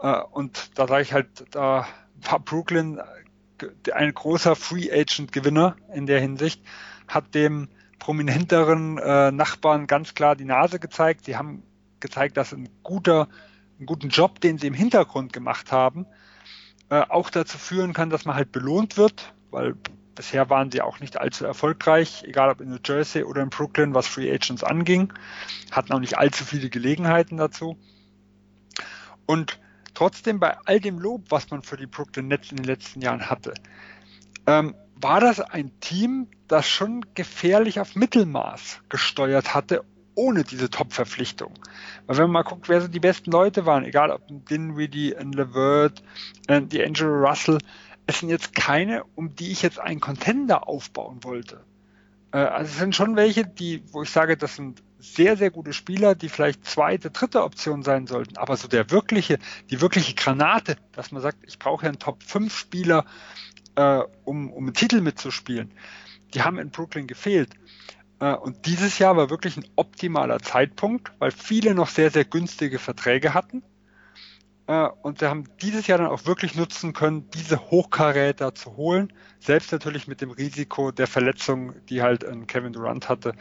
[0.00, 1.86] Äh, und da sage ich halt, da
[2.22, 6.62] war Brooklyn äh, ein großer Free Agent Gewinner in der Hinsicht,
[7.06, 11.26] hat dem prominenteren Nachbarn ganz klar die Nase gezeigt.
[11.26, 11.62] Sie haben
[12.00, 13.28] gezeigt, dass ein guter,
[13.80, 16.06] einen guten Job, den sie im Hintergrund gemacht haben,
[16.90, 19.74] äh, auch dazu führen kann, dass man halt belohnt wird, weil
[20.14, 23.94] bisher waren sie auch nicht allzu erfolgreich, egal ob in New Jersey oder in Brooklyn,
[23.94, 25.12] was Free Agents anging,
[25.70, 27.78] hatten auch nicht allzu viele Gelegenheiten dazu.
[29.24, 29.58] Und
[29.94, 33.30] trotzdem bei all dem Lob, was man für die Brooklyn Nets in den letzten Jahren
[33.30, 33.54] hatte,
[34.46, 39.84] ähm, war das ein Team, das schon gefährlich auf Mittelmaß gesteuert hatte,
[40.20, 41.54] ohne diese Top-Verpflichtung.
[42.06, 45.32] Weil wenn man mal guckt, wer so die besten Leute waren, egal ob Dinwiddie, ein
[45.32, 46.02] Levert,
[46.46, 47.58] äh, die Angelo Russell,
[48.06, 51.64] es sind jetzt keine, um die ich jetzt einen Contender aufbauen wollte.
[52.32, 55.72] Äh, also es sind schon welche, die, wo ich sage, das sind sehr, sehr gute
[55.72, 58.36] Spieler, die vielleicht zweite, dritte Option sein sollten.
[58.36, 59.38] Aber so der wirkliche,
[59.70, 63.06] die wirkliche Granate, dass man sagt, ich brauche ja einen Top 5 Spieler,
[63.76, 65.72] äh, um, um einen Titel mitzuspielen,
[66.34, 67.54] die haben in Brooklyn gefehlt.
[68.20, 72.78] Äh, und dieses Jahr war wirklich ein optimaler Zeitpunkt, weil viele noch sehr, sehr günstige
[72.78, 73.62] Verträge hatten.
[74.66, 79.12] Äh, und sie haben dieses Jahr dann auch wirklich nutzen können, diese Hochkaräter zu holen.
[79.40, 83.34] Selbst natürlich mit dem Risiko der Verletzung, die halt Kevin Durant hatte.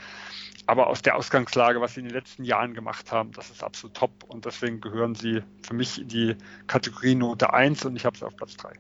[0.66, 3.98] Aber aus der Ausgangslage, was sie in den letzten Jahren gemacht haben, das ist absolut
[3.98, 4.24] top.
[4.28, 6.36] Und deswegen gehören sie für mich in die
[6.68, 8.74] Kategorie Note 1 und ich habe sie auf Platz 3.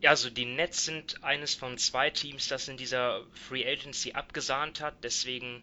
[0.00, 4.80] Ja, also die Nets sind eines von zwei Teams, das in dieser Free Agency abgesahnt
[4.80, 5.02] hat.
[5.02, 5.62] Deswegen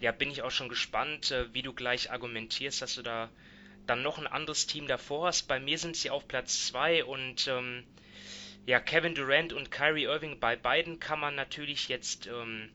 [0.00, 3.28] ja, bin ich auch schon gespannt, äh, wie du gleich argumentierst, dass du da
[3.86, 5.48] dann noch ein anderes Team davor hast.
[5.48, 7.84] Bei mir sind sie auf Platz 2 und ähm,
[8.66, 12.70] ja, Kevin Durant und Kyrie Irving, bei beiden kann man natürlich jetzt ähm,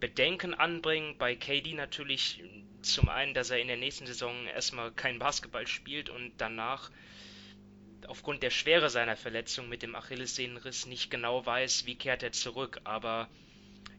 [0.00, 1.16] Bedenken anbringen.
[1.18, 2.42] Bei KD natürlich
[2.82, 6.90] zum einen, dass er in der nächsten Saison erstmal kein Basketball spielt und danach
[8.08, 12.80] aufgrund der Schwere seiner Verletzung mit dem Achillessehnenriss nicht genau weiß, wie kehrt er zurück.
[12.84, 13.28] Aber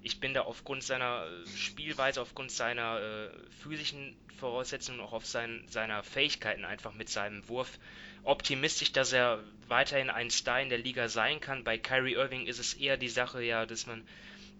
[0.03, 3.29] ich bin da aufgrund seiner Spielweise, aufgrund seiner äh,
[3.61, 7.79] physischen Voraussetzungen, auch auf sein, seiner Fähigkeiten einfach mit seinem Wurf
[8.23, 11.63] optimistisch, dass er weiterhin ein Star in der Liga sein kann.
[11.63, 14.07] Bei Kyrie Irving ist es eher die Sache, ja, dass man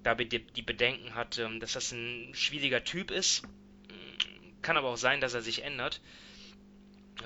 [0.03, 3.43] da die, die Bedenken hat, ähm, dass das ein schwieriger Typ ist.
[4.61, 6.01] Kann aber auch sein, dass er sich ändert.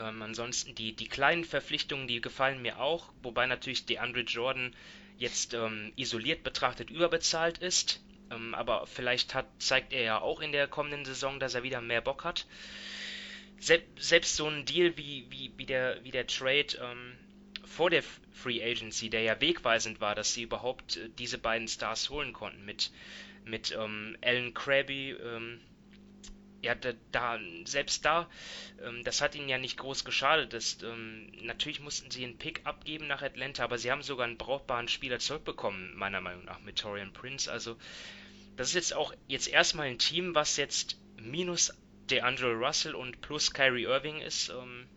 [0.02, 4.76] Ähm, ansonsten die, die kleinen Verpflichtungen, die gefallen mir auch, wobei natürlich DeAndre Jordan
[5.18, 8.02] jetzt ähm, isoliert betrachtet überbezahlt ist.
[8.32, 11.82] Ähm, aber vielleicht hat, zeigt er ja auch in der kommenden Saison, dass er wieder
[11.82, 12.46] mehr Bock hat.
[13.60, 17.18] Se selbst so ein Deal wie, wie, wie, der, wie der Trade ähm,
[17.64, 18.04] vor der
[18.34, 22.66] Free Agency, der ja wegweisend war, dass sie überhaupt äh, diese beiden Stars holen konnten
[22.66, 22.92] mit,
[23.46, 25.62] mit ähm, Alan Krabby, ähm,
[26.66, 28.28] ja, da, da, selbst da,
[28.84, 30.52] ähm, das hat ihnen ja nicht groß geschadet.
[30.52, 34.38] Das, ähm, natürlich mussten sie einen Pick abgeben nach Atlanta, aber sie haben sogar einen
[34.38, 37.52] brauchbaren Spieler zurückbekommen, meiner Meinung nach, mit Torian Prince.
[37.52, 37.78] Also,
[38.56, 41.72] das ist jetzt auch jetzt erstmal ein Team, was jetzt minus
[42.10, 44.50] DeAndre Russell und plus Kyrie Irving ist.
[44.50, 44.88] Ähm,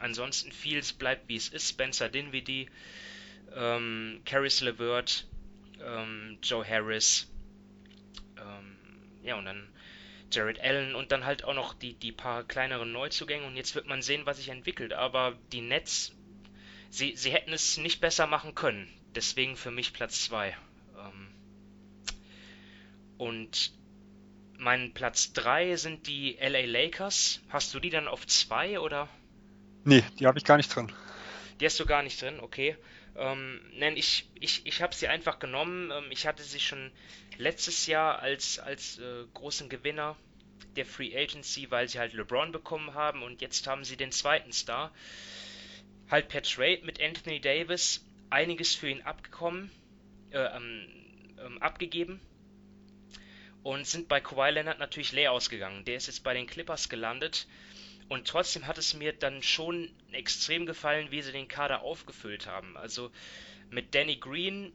[0.00, 1.68] ansonsten vieles bleibt wie es ist.
[1.68, 2.68] Spencer Dinwiddie,
[3.54, 5.28] ähm, Caris LeVert,
[5.80, 7.30] ähm, Joe Harris,
[8.36, 8.76] ähm,
[9.22, 9.73] ja und dann
[10.34, 13.86] Jared Allen und dann halt auch noch die, die paar kleineren Neuzugänge und jetzt wird
[13.86, 14.92] man sehen, was sich entwickelt.
[14.92, 16.12] Aber die Nets,
[16.90, 18.88] sie, sie hätten es nicht besser machen können.
[19.14, 20.56] Deswegen für mich Platz 2.
[20.98, 21.28] Ähm,
[23.16, 23.72] und
[24.58, 27.40] mein Platz 3 sind die LA Lakers.
[27.48, 29.08] Hast du die dann auf 2 oder?
[29.84, 30.90] Nee, die habe ich gar nicht drin.
[31.60, 32.76] Die hast du gar nicht drin, okay.
[33.16, 35.90] Ähm, nein, ich, ich, ich habe sie einfach genommen.
[35.92, 36.90] Ähm, ich hatte sie schon
[37.38, 40.16] letztes Jahr als, als äh, großen Gewinner
[40.76, 44.52] der Free Agency, weil sie halt LeBron bekommen haben und jetzt haben sie den zweiten
[44.52, 44.92] Star.
[46.10, 49.70] Halt per Trade mit Anthony Davis einiges für ihn abgekommen,
[50.30, 50.88] äh, ähm,
[51.38, 52.20] ähm, abgegeben
[53.62, 55.84] und sind bei Kawhi Leonard natürlich leer ausgegangen.
[55.84, 57.46] Der ist jetzt bei den Clippers gelandet
[58.08, 62.76] und trotzdem hat es mir dann schon extrem gefallen, wie sie den Kader aufgefüllt haben.
[62.76, 63.10] Also
[63.70, 64.72] mit Danny Green,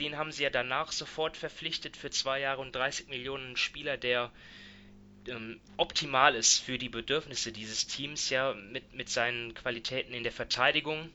[0.00, 4.32] den haben sie ja danach sofort verpflichtet für zwei Jahre und 30 Millionen Spieler, der
[5.28, 10.32] ähm, optimal ist für die Bedürfnisse dieses Teams, ja, mit, mit seinen Qualitäten in der
[10.32, 11.10] Verteidigung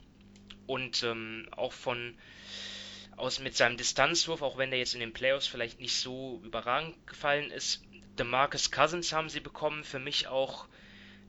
[0.67, 2.17] und ähm, auch von
[3.17, 6.95] aus mit seinem Distanzwurf, auch wenn der jetzt in den Playoffs vielleicht nicht so überragend
[7.05, 7.83] gefallen ist.
[8.17, 10.67] DeMarcus Cousins haben sie bekommen, für mich auch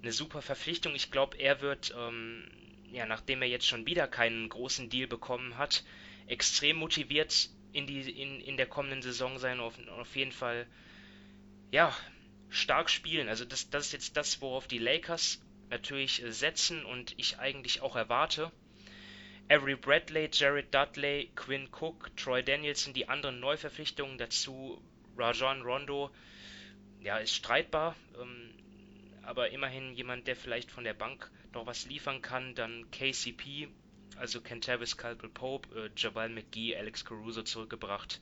[0.00, 0.94] eine super Verpflichtung.
[0.94, 2.44] Ich glaube, er wird, ähm,
[2.92, 5.84] ja, nachdem er jetzt schon wieder keinen großen Deal bekommen hat,
[6.30, 9.60] extrem motiviert in, die, in, in der kommenden Saison sein.
[9.60, 10.66] Auf, auf jeden Fall,
[11.70, 11.94] ja,
[12.48, 13.28] stark spielen.
[13.28, 15.40] Also das, das ist jetzt das, worauf die Lakers
[15.70, 18.50] natürlich setzen und ich eigentlich auch erwarte.
[19.48, 24.80] Avery Bradley, Jared Dudley, Quinn Cook, Troy Danielson, die anderen Neuverpflichtungen dazu,
[25.16, 26.10] Rajon Rondo,
[27.00, 28.54] ja, ist streitbar, ähm,
[29.22, 32.54] aber immerhin jemand, der vielleicht von der Bank noch was liefern kann.
[32.54, 33.68] Dann KCP,
[34.18, 38.20] also Kentavis Caldwell Pope, äh, Jabal McGee, Alex Caruso zurückgebracht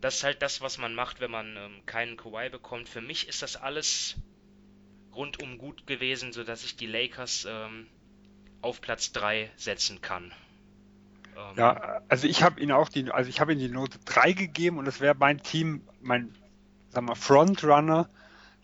[0.00, 2.88] das ist halt das, was man macht, wenn man ähm, keinen Kawhi bekommt.
[2.88, 4.16] Für mich ist das alles
[5.14, 7.86] rundum gut gewesen, sodass ich die Lakers ähm,
[8.60, 10.32] auf Platz 3 setzen kann.
[11.36, 14.32] Ähm, ja, also ich habe ihnen auch die, also ich habe ihnen die Note 3
[14.32, 16.34] gegeben und das wäre mein Team, mein
[16.90, 18.10] sag mal, Frontrunner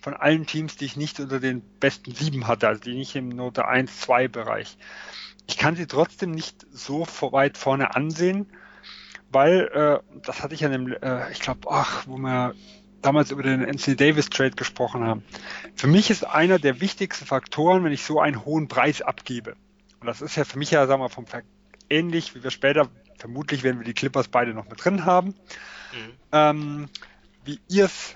[0.00, 3.30] von allen Teams, die ich nicht unter den besten 7 hatte, also die nicht im
[3.30, 4.76] Note 1, 2 Bereich.
[5.46, 8.46] Ich kann sie trotzdem nicht so weit vorne ansehen,
[9.30, 12.54] weil, äh, das hatte ich ja dem, äh, ich glaube, ach, wo wir
[13.00, 15.24] damals über den Anthony Davis Trade gesprochen haben.
[15.74, 19.56] Für mich ist einer der wichtigsten Faktoren, wenn ich so einen hohen Preis abgebe.
[20.00, 21.42] Und das ist ja für mich ja, sagen wir, vom Ver
[21.90, 25.28] ähnlich, wie wir später, vermutlich werden wir die Clippers beide noch mit drin haben.
[25.28, 26.12] Mhm.
[26.32, 26.88] Ähm,
[27.44, 28.14] wie ihr es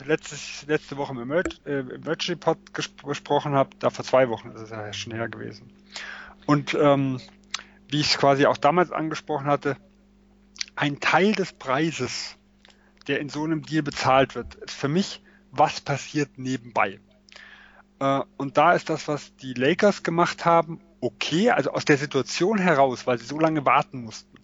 [0.67, 4.93] letzte Woche im Emergency äh, Pod gesprochen habt, da vor zwei Wochen ist es ja
[4.93, 5.71] schon her gewesen.
[6.47, 7.21] Und ähm,
[7.89, 9.77] wie ich es quasi auch damals angesprochen hatte,
[10.75, 12.37] ein Teil des Preises,
[13.09, 17.01] der in so einem Deal bezahlt wird, ist für mich, was passiert nebenbei.
[17.99, 21.51] Äh, und da ist das, was die Lakers gemacht haben, okay.
[21.51, 24.37] Also aus der Situation heraus, weil sie so lange warten mussten,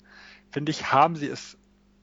[0.51, 1.57] finde ich, haben sie es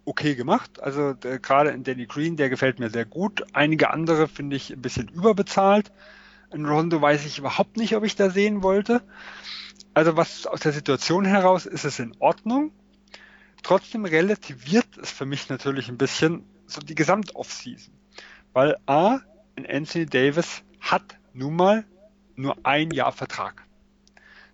[0.05, 0.81] okay gemacht.
[0.81, 3.43] Also gerade in Danny Green, der gefällt mir sehr gut.
[3.53, 5.91] Einige andere finde ich ein bisschen überbezahlt.
[6.51, 9.03] In Rondo weiß ich überhaupt nicht, ob ich da sehen wollte.
[9.99, 12.71] Also was aus der Situation heraus ist es in Ordnung.
[13.63, 17.93] Trotzdem relativiert es für mich natürlich ein bisschen so die Gesamt-Off-Season.
[18.53, 19.19] Weil A,
[19.57, 21.85] Anthony Davis hat nun mal
[22.37, 23.65] nur ein Jahr Vertrag.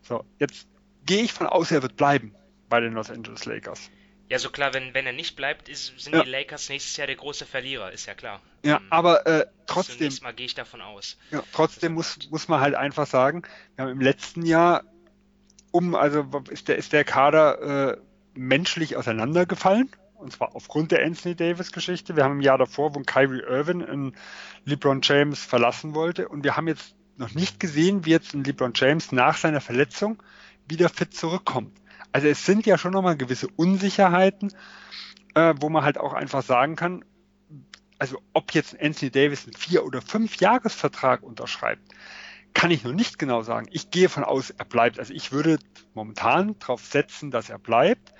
[0.01, 0.67] So, jetzt
[1.05, 2.33] gehe ich von aus, er wird bleiben
[2.67, 3.91] bei den Los Angeles Lakers.
[4.29, 6.23] Ja, so klar, wenn, wenn er nicht bleibt, ist, sind ja.
[6.23, 8.41] die Lakers nächstes Jahr der große Verlierer, ist ja klar.
[8.63, 10.11] Ja, um, aber äh, trotzdem.
[10.23, 11.17] Mal gehe ich davon aus.
[11.29, 13.43] Ja, trotzdem muss, muss man halt einfach sagen,
[13.75, 14.83] wir haben im letzten Jahr
[15.75, 17.97] um, also ist der, ist der Kader äh,
[18.33, 19.89] menschlich auseinandergefallen.
[20.13, 22.15] Und zwar aufgrund der Anthony Davis Geschichte.
[22.15, 24.13] Wir haben im Jahr davor, wo Kyrie Irvin in
[24.63, 26.29] LeBron James verlassen wollte.
[26.29, 30.23] Und wir haben jetzt noch nicht gesehen, wie jetzt ein LeBron James nach seiner Verletzung
[30.65, 31.77] wieder fit zurückkommt.
[32.13, 34.53] Also es sind ja schon nochmal gewisse Unsicherheiten,
[35.33, 37.03] äh, wo man halt auch einfach sagen kann,
[37.99, 41.93] also ob jetzt Anthony Davis einen vier oder fünf Jahresvertrag unterschreibt,
[42.55, 43.67] kann ich noch nicht genau sagen.
[43.69, 44.97] Ich gehe von aus, er bleibt.
[44.97, 45.59] Also ich würde
[45.93, 48.13] momentan darauf setzen, dass er bleibt.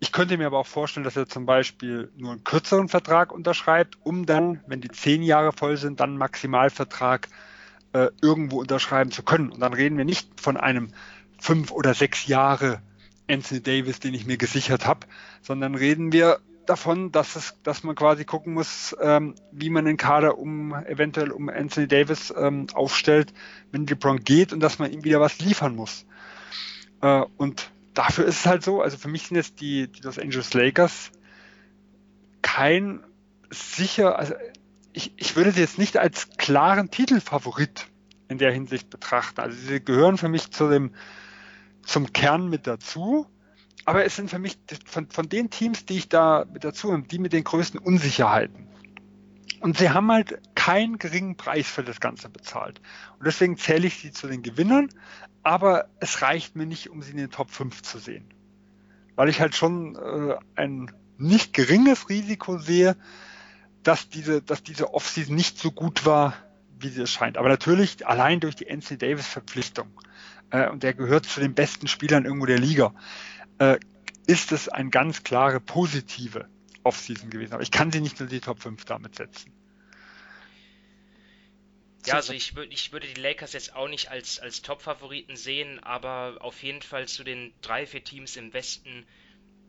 [0.00, 3.98] Ich könnte mir aber auch vorstellen, dass er zum Beispiel nur einen kürzeren Vertrag unterschreibt,
[4.02, 7.28] um dann, wenn die zehn Jahre voll sind, dann Maximalvertrag
[7.92, 9.50] äh, irgendwo unterschreiben zu können.
[9.50, 10.92] Und dann reden wir nicht von einem
[11.38, 12.80] fünf oder sechs Jahre
[13.30, 15.06] Anthony Davis, den ich mir gesichert habe,
[15.42, 19.96] sondern reden wir davon, dass es, dass man quasi gucken muss, ähm, wie man den
[19.96, 23.32] Kader um eventuell um Anthony Davis ähm, aufstellt,
[23.72, 26.06] wenn LeBron geht und dass man ihm wieder was liefern muss.
[27.00, 30.18] Äh, und dafür ist es halt so, also für mich sind jetzt die, die Los
[30.18, 31.10] Angeles Lakers
[32.42, 33.04] kein
[33.50, 34.34] sicher, also
[34.92, 37.86] ich, ich würde sie jetzt nicht als klaren Titelfavorit
[38.28, 39.40] in der Hinsicht betrachten.
[39.40, 40.94] Also sie gehören für mich zu dem,
[41.82, 43.26] zum Kern mit dazu.
[43.84, 47.02] Aber es sind für mich von, von den Teams, die ich da mit dazu habe,
[47.02, 48.68] die mit den größten Unsicherheiten.
[49.60, 52.80] Und sie haben halt keinen geringen Preis für das Ganze bezahlt.
[53.18, 54.88] Und deswegen zähle ich sie zu den Gewinnern,
[55.42, 58.28] aber es reicht mir nicht, um sie in den Top 5 zu sehen.
[59.16, 62.96] Weil ich halt schon äh, ein nicht geringes Risiko sehe,
[63.82, 66.34] dass diese, dass diese Offseason nicht so gut war,
[66.78, 67.36] wie sie es scheint.
[67.38, 69.88] Aber natürlich allein durch die NC Davis Verpflichtung,
[70.50, 72.94] äh, und der gehört zu den besten Spielern irgendwo der Liga,
[73.58, 73.78] äh,
[74.26, 76.48] ist es ein ganz klare positive
[76.84, 77.54] Offseason gewesen.
[77.54, 79.52] Aber ich kann sie nicht nur die Top 5 damit setzen.
[82.06, 85.82] Ja, also ich, würd, ich würde die Lakers jetzt auch nicht als, als Top-Favoriten sehen,
[85.82, 89.04] aber auf jeden Fall zu den drei, vier Teams im Westen,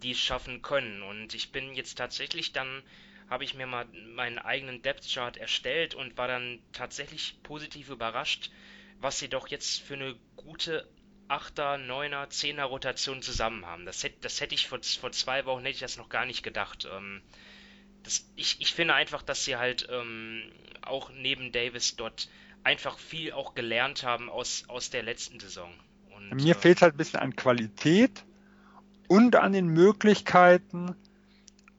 [0.03, 1.01] die es schaffen können.
[1.01, 2.83] Und ich bin jetzt tatsächlich dann,
[3.29, 8.51] habe ich mir mal meinen eigenen Depth-Chart erstellt und war dann tatsächlich positiv überrascht,
[9.01, 10.87] was sie doch jetzt für eine gute
[11.29, 13.85] 8er, 9er, 10er Rotation zusammen haben.
[13.85, 16.43] Das hätte, das hätte ich vor, vor zwei Wochen hätte ich das noch gar nicht
[16.43, 16.87] gedacht.
[16.91, 17.21] Ähm,
[18.03, 20.41] das, ich, ich finde einfach, dass sie halt ähm,
[20.81, 22.29] auch neben Davis dort
[22.63, 25.71] einfach viel auch gelernt haben aus, aus der letzten Saison.
[26.15, 28.25] Und, Mir äh, fehlt halt ein bisschen an Qualität
[29.07, 30.95] und an den Möglichkeiten,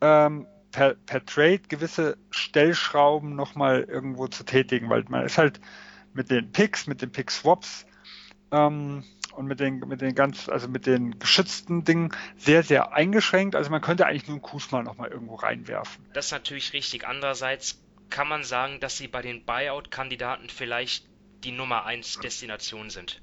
[0.01, 5.61] ähm, per, per Trade gewisse Stellschrauben nochmal irgendwo zu tätigen, weil man ist halt
[6.13, 7.87] mit den Picks, mit den Pick-Swaps
[8.53, 13.57] ähm, und mit den, mit den ganz, also mit den geschützten Dingen sehr, sehr eingeschränkt.
[13.57, 16.05] Also man könnte eigentlich nur einen Kusma nochmal irgendwo reinwerfen.
[16.13, 17.07] Das ist natürlich richtig.
[17.07, 21.07] Andererseits kann man sagen, dass sie bei den Buyout-Kandidaten vielleicht
[21.45, 23.21] die Nummer 1 Destination sind.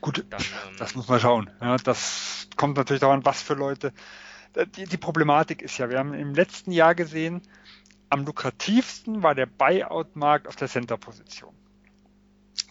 [0.00, 1.50] Gut, Dann, ähm, das muss man schauen.
[1.60, 3.92] Ja, das kommt natürlich daran, was für Leute.
[4.76, 7.42] Die, die Problematik ist ja, wir haben im letzten Jahr gesehen,
[8.10, 11.54] am lukrativsten war der Buyout-Markt auf der Center-Position.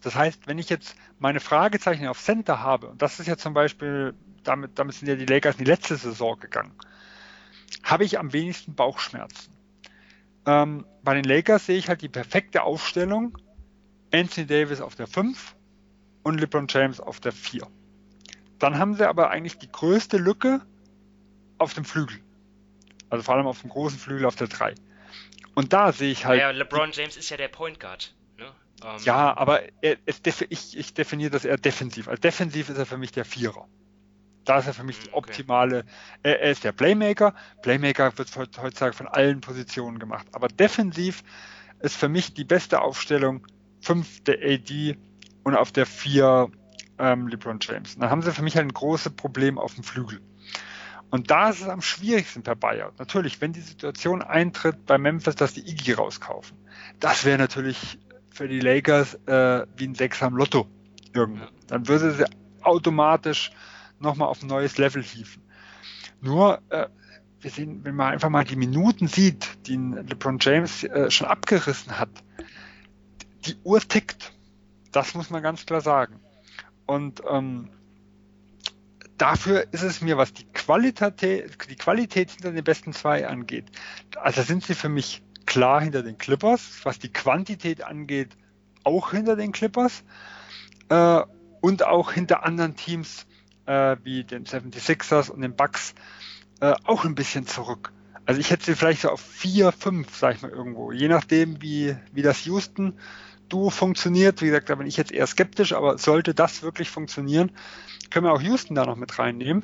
[0.03, 3.53] Das heißt, wenn ich jetzt meine Fragezeichen auf Center habe, und das ist ja zum
[3.53, 6.71] Beispiel, damit, damit sind ja die Lakers in die letzte Saison gegangen,
[7.83, 9.51] habe ich am wenigsten Bauchschmerzen.
[10.45, 13.37] Ähm, bei den Lakers sehe ich halt die perfekte Aufstellung.
[14.13, 15.55] Anthony Davis auf der 5
[16.23, 17.67] und LeBron James auf der 4.
[18.59, 20.61] Dann haben sie aber eigentlich die größte Lücke
[21.57, 22.19] auf dem Flügel.
[23.09, 24.75] Also vor allem auf dem großen Flügel auf der 3.
[25.55, 26.39] Und da sehe ich halt.
[26.39, 28.13] Ja, LeBron James ist ja der Point Guard.
[28.83, 32.07] Ähm, ja, aber er, ich, ich definiere das eher defensiv.
[32.07, 33.67] Als defensiv ist er für mich der Vierer.
[34.45, 35.85] Da ist er für mich die hm, optimale.
[36.23, 37.33] Er, er ist der Playmaker.
[37.61, 40.27] Playmaker wird heutzutage von allen Positionen gemacht.
[40.31, 41.23] Aber defensiv
[41.79, 43.45] ist für mich die beste Aufstellung
[43.81, 44.97] 5 der AD
[45.43, 46.49] und auf der 4
[46.99, 47.95] ähm, LeBron James.
[47.95, 50.21] Und dann haben sie für mich halt ein großes Problem auf dem Flügel.
[51.09, 52.99] Und da ist es am schwierigsten per Buyout.
[52.99, 56.57] Natürlich, wenn die Situation eintritt bei Memphis, dass die Iggy rauskaufen.
[56.99, 57.97] Das wäre natürlich
[58.37, 60.67] für die Lakers äh, wie ein Sechser am Lotto
[61.13, 61.43] irgendwo.
[61.43, 61.49] Ja.
[61.67, 62.25] Dann würde sie
[62.61, 63.51] automatisch
[63.99, 65.41] nochmal auf ein neues Level hieven.
[66.21, 66.87] Nur, äh,
[67.41, 71.99] wir sehen, wenn man einfach mal die Minuten sieht, die LeBron James äh, schon abgerissen
[71.99, 72.09] hat,
[73.45, 74.33] die Uhr tickt.
[74.91, 76.19] Das muss man ganz klar sagen.
[76.85, 77.69] Und ähm,
[79.17, 83.65] dafür ist es mir, was die Qualität, die Qualität hinter den besten zwei angeht,
[84.15, 88.37] also sind sie für mich klar hinter den Clippers, was die Quantität angeht,
[88.83, 90.03] auch hinter den Clippers
[90.89, 91.21] äh,
[91.61, 93.25] und auch hinter anderen Teams
[93.65, 95.95] äh, wie den 76ers und den Bucks
[96.61, 97.91] äh, auch ein bisschen zurück.
[98.25, 101.61] Also ich hätte sie vielleicht so auf 4, 5, sag ich mal irgendwo, je nachdem,
[101.61, 104.41] wie, wie das Houston-Duo funktioniert.
[104.41, 107.51] Wie gesagt, da bin ich jetzt eher skeptisch, aber sollte das wirklich funktionieren,
[108.09, 109.63] können wir auch Houston da noch mit reinnehmen.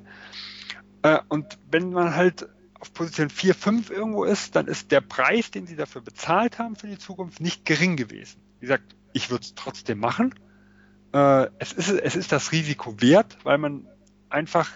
[1.02, 2.48] Äh, und wenn man halt
[2.84, 6.76] auf Position 4, 5 irgendwo ist, dann ist der Preis, den sie dafür bezahlt haben
[6.76, 8.42] für die Zukunft, nicht gering gewesen.
[8.60, 10.36] Wie gesagt, ich würde es trotzdem machen.
[11.14, 13.88] Äh, es, ist, es ist das Risiko wert, weil man
[14.30, 14.70] einfach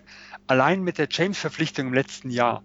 [0.48, 2.64] allein mit der James-Verpflichtung im letzten Jahr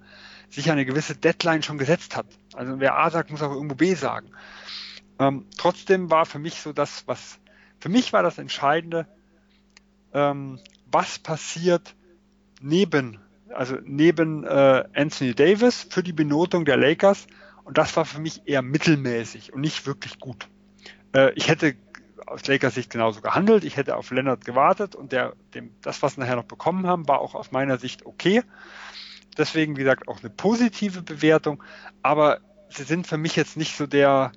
[0.48, 2.26] sich eine gewisse Deadline schon gesetzt hat.
[2.54, 4.30] Also wer A sagt, muss auch irgendwo B sagen.
[5.18, 7.40] Ähm, trotzdem war für mich so das, was
[7.80, 9.08] für mich war das Entscheidende,
[10.12, 11.96] ähm, was passiert
[12.60, 13.18] neben
[13.54, 17.26] also neben äh, Anthony Davis für die Benotung der Lakers.
[17.64, 20.48] Und das war für mich eher mittelmäßig und nicht wirklich gut.
[21.14, 21.76] Äh, ich hätte
[22.26, 23.64] aus Lakers Sicht genauso gehandelt.
[23.64, 27.08] Ich hätte auf Leonard gewartet und der, dem, das, was wir nachher noch bekommen haben,
[27.08, 28.42] war auch aus meiner Sicht okay.
[29.36, 31.62] Deswegen, wie gesagt, auch eine positive Bewertung.
[32.02, 34.32] Aber sie sind für mich jetzt nicht so der,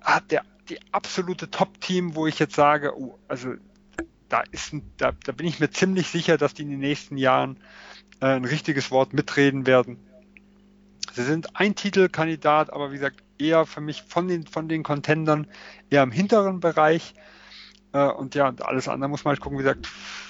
[0.00, 3.54] ah, der die absolute Top-Team, wo ich jetzt sage, oh, also
[4.28, 7.58] da, ist, da, da bin ich mir ziemlich sicher, dass die in den nächsten Jahren
[8.22, 9.98] äh, ein richtiges Wort mitreden werden.
[11.12, 15.48] Sie sind ein Titelkandidat, aber wie gesagt, eher für mich von den, von den Contendern
[15.90, 17.14] eher im hinteren Bereich.
[17.92, 19.88] Äh, und ja, alles andere muss man halt gucken, wie gesagt,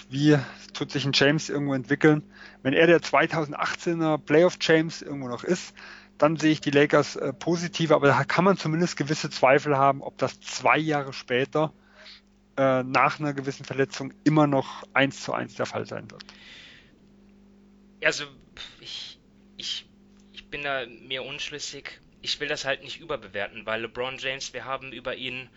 [0.09, 0.38] wie
[0.72, 2.22] tut sich ein James irgendwo entwickeln.
[2.62, 5.74] Wenn er der 2018er Playoff James irgendwo noch ist,
[6.16, 10.03] dann sehe ich die Lakers äh, positiv, aber da kann man zumindest gewisse Zweifel haben,
[10.03, 11.72] ob das zwei Jahre später
[12.57, 16.24] äh, nach einer gewissen Verletzung immer noch eins zu eins der Fall sein wird.
[18.05, 18.26] Also
[18.80, 19.18] ich,
[19.57, 19.86] ich,
[20.32, 22.00] ich bin da mir unschlüssig.
[22.20, 25.48] Ich will das halt nicht überbewerten, weil LeBron James, wir haben über ihn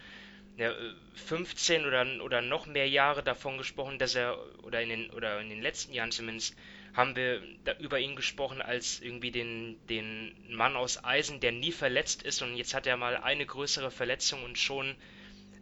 [0.58, 0.74] ja,
[1.16, 5.50] 15 oder, oder noch mehr Jahre davon gesprochen, dass er, oder in den, oder in
[5.50, 6.56] den letzten Jahren zumindest,
[6.93, 7.41] haben wir
[7.80, 12.56] über ihn gesprochen als irgendwie den, den Mann aus Eisen, der nie verletzt ist und
[12.58, 14.96] jetzt hat er mal eine größere Verletzung und schon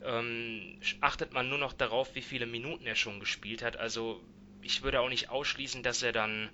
[0.04, 3.78] ähm, achtet man nur noch darauf, wie viele Minuten er schon gespielt hat.
[3.78, 4.22] Also
[4.64, 6.50] ich würde auch nicht ausschließen, dass er dann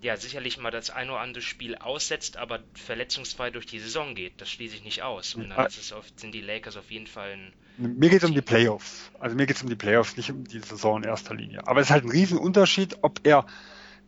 [0.00, 4.40] ja sicherlich mal das ein oder andere Spiel aussetzt, aber verletzungsfrei durch die Saison geht.
[4.40, 5.34] Das schließe ich nicht aus.
[5.34, 7.52] Und dann oft, sind die Lakers auf jeden Fall ein.
[7.78, 9.10] Mir geht es um die Playoffs.
[9.18, 11.66] Also mir geht es um die Playoffs, nicht um die Saison in erster Linie.
[11.66, 13.46] Aber es ist halt ein Riesenunterschied, ob er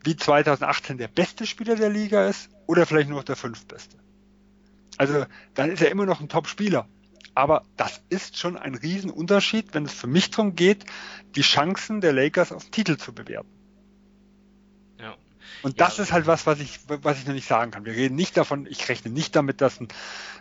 [0.04, 3.96] wie 2018 der beste Spieler der Liga ist oder vielleicht nur noch der fünftbeste.
[4.96, 6.88] Also dann ist er immer noch ein Top-Spieler.
[7.34, 10.84] Aber das ist schon ein Riesenunterschied, wenn es für mich darum geht,
[11.36, 13.48] die Chancen der Lakers auf Titel zu bewerten.
[14.98, 15.16] Ja.
[15.62, 16.04] Und das ja.
[16.04, 17.84] ist halt was, was ich, was ich noch nicht sagen kann.
[17.84, 19.88] Wir reden nicht davon, ich rechne nicht damit, dass ein,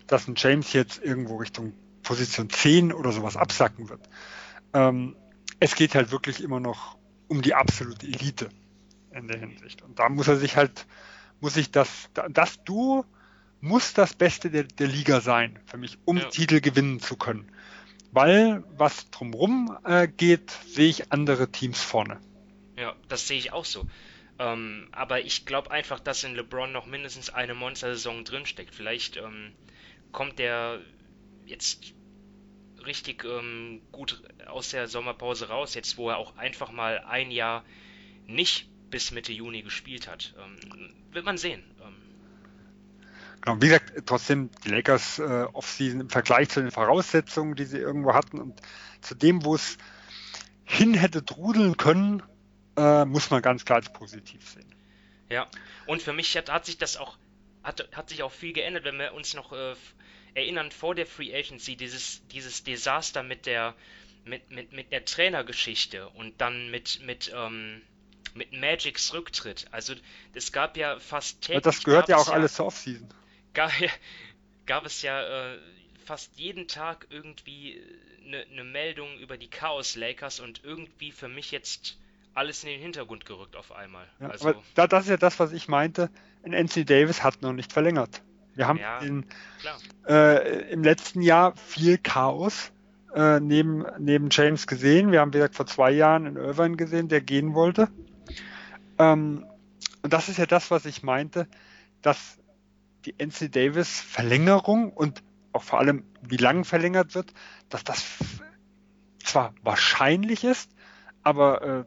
[0.07, 1.73] dass ein James jetzt irgendwo Richtung
[2.03, 4.07] Position 10 oder sowas absacken wird.
[4.73, 5.15] Ähm,
[5.59, 8.49] es geht halt wirklich immer noch um die absolute Elite
[9.11, 9.81] in der Hinsicht.
[9.81, 10.85] Und da muss er sich halt,
[11.41, 13.05] muss sich das, das Duo
[13.61, 16.25] muss das Beste der, der Liga sein, für mich, um ja.
[16.25, 17.51] Titel gewinnen zu können.
[18.11, 22.19] Weil, was drumherum äh, geht, sehe ich andere Teams vorne.
[22.77, 23.85] Ja, das sehe ich auch so.
[24.39, 28.73] Ähm, aber ich glaube einfach, dass in LeBron noch mindestens eine Monster-Saison drinsteckt.
[28.73, 29.51] Vielleicht ähm,
[30.11, 30.79] kommt der
[31.45, 31.93] jetzt
[32.85, 37.65] richtig ähm, gut aus der Sommerpause raus, jetzt wo er auch einfach mal ein Jahr
[38.27, 40.33] nicht bis Mitte Juni gespielt hat.
[40.39, 41.63] Ähm, wird man sehen.
[43.47, 47.77] Genau, wie gesagt, trotzdem die Lakers äh, Offseason im Vergleich zu den Voraussetzungen, die sie
[47.77, 48.59] irgendwo hatten und
[48.99, 49.77] zu dem, wo es
[50.65, 52.21] hin hätte trudeln können,
[52.75, 54.75] äh, muss man ganz klar als positiv sehen.
[55.29, 55.47] Ja,
[55.85, 57.17] und für mich hat, hat sich das auch
[57.63, 59.75] hat, hat sich auch viel geändert, wenn wir uns noch äh,
[60.33, 63.75] erinnern vor der Free Agency dieses dieses Desaster mit der
[64.25, 67.81] mit, mit, mit der Trainergeschichte und dann mit mit ähm,
[68.33, 69.67] mit Magics Rücktritt.
[69.71, 69.93] Also
[70.33, 71.63] es gab ja fast täglich.
[71.63, 73.07] Das gehört ja auch ja, alles zur Offseason.
[73.57, 73.71] Gab,
[74.67, 75.57] gab es ja äh,
[76.05, 77.81] fast jeden Tag irgendwie
[78.23, 81.97] eine ne Meldung über die Chaos Lakers und irgendwie für mich jetzt
[82.35, 84.05] alles in den Hintergrund gerückt auf einmal.
[84.19, 86.11] Ja, also, aber das ist ja das, was ich meinte.
[86.43, 88.21] Anthony Davis hat noch nicht verlängert.
[88.53, 89.25] Wir haben ja, in,
[90.07, 92.71] äh, im letzten Jahr viel Chaos
[93.15, 95.11] äh, neben, neben James gesehen.
[95.11, 97.89] Wir haben, wie gesagt, vor zwei Jahren in Irvine gesehen, der gehen wollte.
[98.99, 99.47] Ähm,
[100.03, 101.47] und das ist ja das, was ich meinte,
[102.03, 102.37] dass
[103.07, 107.33] die NC Davis Verlängerung und auch vor allem, wie lang verlängert wird,
[107.69, 108.05] dass das
[109.23, 110.69] zwar wahrscheinlich ist,
[111.23, 111.83] aber äh,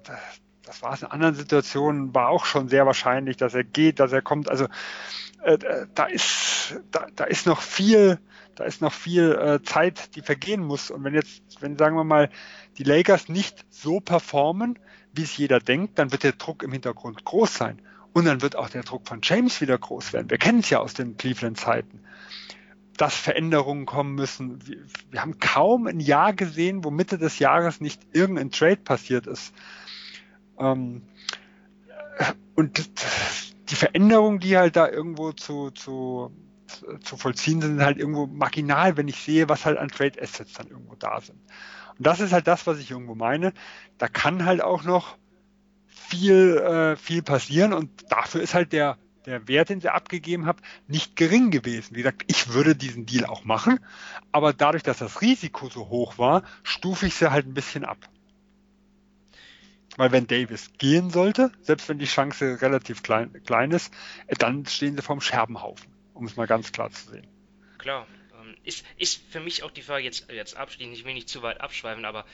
[0.62, 4.12] das war es in anderen Situationen, war auch schon sehr wahrscheinlich, dass er geht, dass
[4.12, 4.48] er kommt.
[4.48, 4.66] Also
[5.42, 5.58] äh,
[5.94, 8.18] da ist da, da ist noch viel,
[8.54, 10.90] da ist noch viel äh, Zeit, die vergehen muss.
[10.90, 12.30] Und wenn jetzt, wenn sagen wir mal,
[12.78, 14.78] die Lakers nicht so performen,
[15.12, 17.82] wie es jeder denkt, dann wird der Druck im Hintergrund groß sein.
[18.12, 20.30] Und dann wird auch der Druck von James wieder groß werden.
[20.30, 22.00] Wir kennen es ja aus den Cleveland-Zeiten,
[22.96, 24.66] dass Veränderungen kommen müssen.
[24.66, 24.78] Wir,
[25.10, 29.54] wir, haben kaum ein Jahr gesehen, wo Mitte des Jahres nicht irgendein Trade passiert ist.
[30.58, 31.02] Ähm,
[32.56, 32.90] und
[33.70, 36.32] die Veränderungen, die halt da irgendwo zu, zu,
[37.00, 40.54] zu vollziehen sind, sind halt irgendwo marginal, wenn ich sehe, was halt an Trade Assets
[40.54, 41.38] dann irgendwo da sind.
[41.96, 43.52] Und das ist halt das, was ich irgendwo meine.
[43.98, 45.16] Da kann halt auch noch
[46.10, 50.58] viel, äh, viel passieren und dafür ist halt der, der Wert, den sie abgegeben haben,
[50.88, 51.94] nicht gering gewesen.
[51.94, 53.80] Wie gesagt, ich würde diesen Deal auch machen,
[54.32, 57.98] aber dadurch, dass das Risiko so hoch war, stufe ich sie halt ein bisschen ab.
[59.96, 63.92] Weil wenn Davis gehen sollte, selbst wenn die Chance relativ klein, klein ist,
[64.26, 67.26] äh, dann stehen sie vorm Scherbenhaufen, um es mal ganz klar zu sehen.
[67.78, 68.06] Klar,
[68.64, 71.60] ist, ist für mich auch die Frage jetzt, jetzt abschließend, ich will nicht zu weit
[71.60, 72.24] abschweifen, aber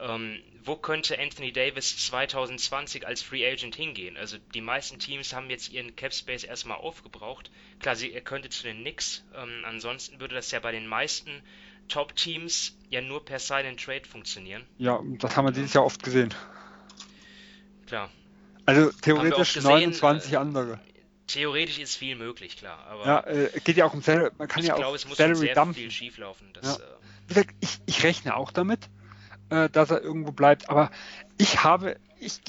[0.00, 4.16] ähm, wo könnte Anthony Davis 2020 als Free Agent hingehen?
[4.16, 7.50] Also die meisten Teams haben jetzt ihren Cap Space erstmal aufgebraucht.
[7.80, 11.42] Klar, sie, er könnte zu den Knicks, ähm, ansonsten würde das ja bei den meisten
[11.88, 14.64] Top-Teams ja nur per and Trade funktionieren.
[14.78, 16.32] Ja, das haben wir dieses Jahr oft gesehen.
[17.86, 18.10] Klar.
[18.66, 20.80] Also theoretisch gesehen, 29 äh, andere.
[21.26, 22.78] Theoretisch ist viel möglich, klar.
[22.88, 25.08] Aber ja, äh, geht ja auch um Salary, man kann ich ja glaube, auch es
[25.08, 25.74] muss Salary sehr dumpen.
[25.74, 26.48] viel schieflaufen.
[26.52, 26.80] Das,
[27.30, 27.40] ja.
[27.40, 28.90] äh, ich, ich rechne auch damit,
[29.50, 30.90] äh, dass er irgendwo bleibt, aber
[31.38, 32.40] ich habe, ich,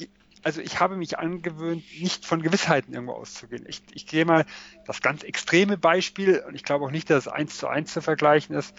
[0.42, 3.64] also ich habe mich angewöhnt, nicht von Gewissheiten irgendwo auszugehen.
[3.66, 4.44] Ich, ich gehe mal
[4.84, 8.02] das ganz extreme Beispiel, und ich glaube auch nicht, dass es eins zu eins zu
[8.02, 8.74] vergleichen ist,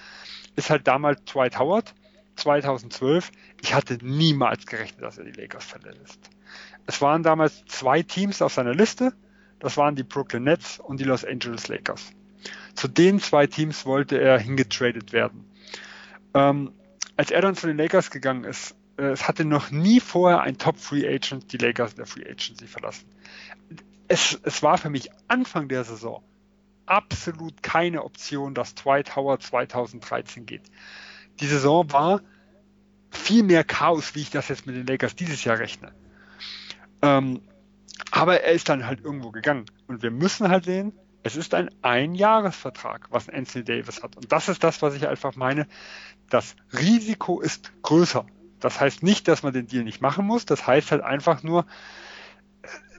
[0.56, 1.94] ist halt damals Dwight Howard,
[2.36, 3.32] 2012.
[3.62, 6.30] Ich hatte niemals gerechnet, dass er die Lakers verlässt.
[6.86, 9.14] Es waren damals zwei Teams auf seiner Liste.
[9.60, 12.12] Das waren die Brooklyn Nets und die Los Angeles Lakers.
[12.76, 15.46] Zu den zwei Teams wollte er hingetradet werden.
[16.34, 16.72] Ähm,
[17.16, 20.58] als er dann zu den Lakers gegangen ist, äh, es hatte noch nie vorher ein
[20.58, 23.08] Top Free Agent die Lakers in der Free Agency verlassen.
[24.08, 26.24] Es, es war für mich Anfang der Saison
[26.86, 30.64] absolut keine Option, dass Dwight Howard 2013 geht.
[31.40, 32.22] Die Saison war
[33.12, 35.94] viel mehr Chaos, wie ich das jetzt mit den Lakers dieses Jahr rechne.
[37.02, 37.42] Ähm,
[38.12, 39.66] aber er ist dann halt irgendwo gegangen.
[39.88, 44.16] Und wir müssen halt sehen, es ist ein Einjahresvertrag, was Anthony Davis hat.
[44.16, 45.68] Und das ist das, was ich einfach meine.
[46.30, 48.26] Das Risiko ist größer.
[48.60, 50.46] Das heißt nicht, dass man den Deal nicht machen muss.
[50.46, 51.66] Das heißt halt einfach nur,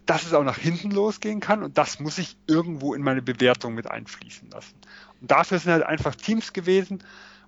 [0.07, 1.63] dass es auch nach hinten losgehen kann.
[1.63, 4.77] Und das muss ich irgendwo in meine Bewertung mit einfließen lassen.
[5.21, 7.03] Und dafür sind halt einfach Teams gewesen,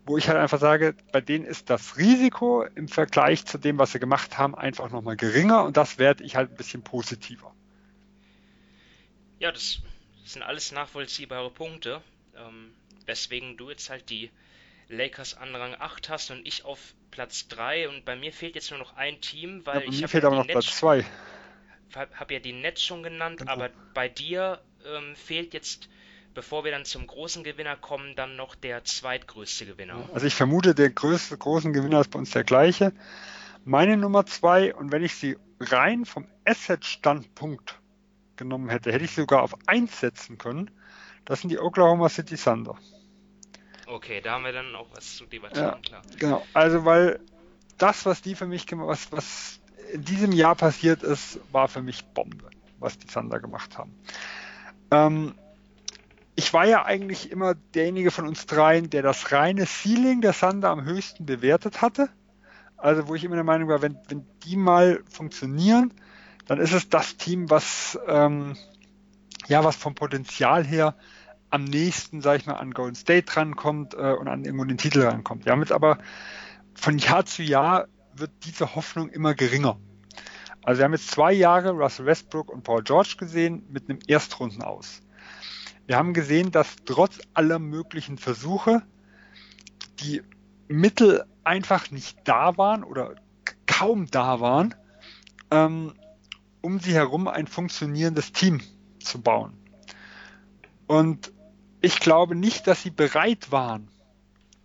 [0.07, 3.93] wo ich halt einfach sage, bei denen ist das Risiko im Vergleich zu dem, was
[3.93, 7.55] sie gemacht haben, einfach nochmal geringer und das werde ich halt ein bisschen positiver.
[9.39, 9.81] Ja, das
[10.25, 12.03] sind alles nachvollziehbare Punkte,
[12.37, 12.73] ähm,
[13.07, 14.31] weswegen du jetzt halt die
[14.89, 18.71] Lakers an Rang 8 hast und ich auf Platz 3 und bei mir fehlt jetzt
[18.71, 21.05] nur noch ein Team, weil ja, ich habe fehlt ja aber noch Netz, Platz 2.
[21.95, 23.53] Habe ja die Netz schon genannt, genau.
[23.53, 25.89] aber bei dir ähm, fehlt jetzt
[26.35, 30.09] bevor wir dann zum großen Gewinner kommen, dann noch der zweitgrößte Gewinner.
[30.13, 32.93] Also ich vermute, der größte großen Gewinner ist bei uns der gleiche.
[33.65, 37.79] Meine Nummer zwei, und wenn ich sie rein vom Asset-Standpunkt
[38.37, 40.71] genommen hätte, hätte ich sie sogar auf 1 setzen können.
[41.25, 42.77] Das sind die Oklahoma City Thunder.
[43.87, 46.03] Okay, da haben wir dann auch was zu debattieren, ja, klar.
[46.19, 47.21] Genau, also weil
[47.77, 49.61] das, was die für mich gemacht, was, was
[49.93, 53.95] in diesem Jahr passiert ist, war für mich Bombe, was die Thunder gemacht haben.
[54.93, 55.35] Ähm,
[56.41, 60.71] ich war ja eigentlich immer derjenige von uns dreien, der das reine Ceiling der Thunder
[60.71, 62.09] am höchsten bewertet hatte.
[62.79, 65.93] Also wo ich immer der Meinung war, wenn, wenn die mal funktionieren,
[66.47, 68.57] dann ist es das Team, was ähm,
[69.49, 70.97] ja was vom Potenzial her
[71.51, 75.03] am nächsten, sag ich mal, an Golden State rankommt äh, und an irgendwo den Titel
[75.03, 75.45] rankommt.
[75.45, 75.99] Ja, mit aber
[76.75, 79.79] von Jahr zu Jahr wird diese Hoffnung immer geringer.
[80.63, 84.63] Also wir haben jetzt zwei Jahre Russell Westbrook und Paul George gesehen mit einem Erstrunden
[84.63, 85.03] aus.
[85.91, 88.85] Wir haben gesehen, dass trotz aller möglichen Versuche
[89.99, 90.23] die
[90.69, 93.17] Mittel einfach nicht da waren oder
[93.67, 94.77] kaum da waren,
[95.51, 95.95] ähm,
[96.61, 98.61] um sie herum ein funktionierendes Team
[99.03, 99.53] zu bauen.
[100.87, 101.33] Und
[101.81, 103.89] ich glaube nicht, dass sie bereit waren,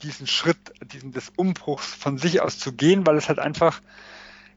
[0.04, 3.82] diesen Schritt, diesen des Umbruchs von sich aus zu gehen, weil es halt einfach,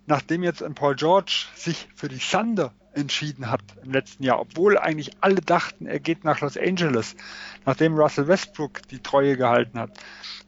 [0.05, 4.79] nachdem jetzt ein Paul George sich für die Thunder entschieden hat im letzten Jahr, obwohl
[4.79, 7.17] eigentlich alle dachten, er geht nach Los Angeles,
[7.65, 9.99] nachdem Russell Westbrook die Treue gehalten hat.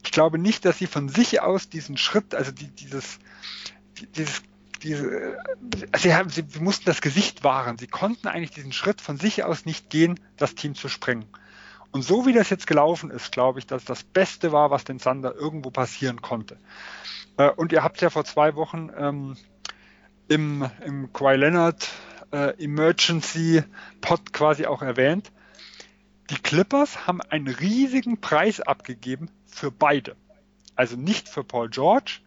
[0.04, 3.18] Ich glaube nicht, dass sie von sich aus diesen Schritt, also die, dieses,
[4.14, 4.42] dieses,
[4.82, 5.36] diese,
[5.96, 7.78] sie, haben, sie mussten das Gesicht wahren.
[7.78, 11.26] Sie konnten eigentlich diesen Schritt von sich aus nicht gehen, das Team zu sprengen.
[11.92, 14.98] Und so wie das jetzt gelaufen ist, glaube ich, dass das Beste war, was den
[14.98, 16.56] Sander irgendwo passieren konnte.
[17.36, 19.36] Äh, und ihr habt ja vor zwei Wochen ähm,
[20.28, 21.88] im, im Kawhi Leonard
[22.32, 23.62] äh, Emergency
[24.00, 25.32] Pod quasi auch erwähnt.
[26.30, 30.16] Die Clippers haben einen riesigen Preis abgegeben für beide.
[30.76, 32.20] Also nicht für Paul George,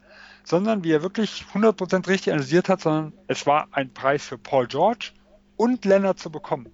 [0.43, 4.67] sondern wie er wirklich 100% richtig analysiert hat, sondern es war ein Preis für Paul
[4.67, 5.11] George
[5.55, 6.69] und Leonard zu bekommen.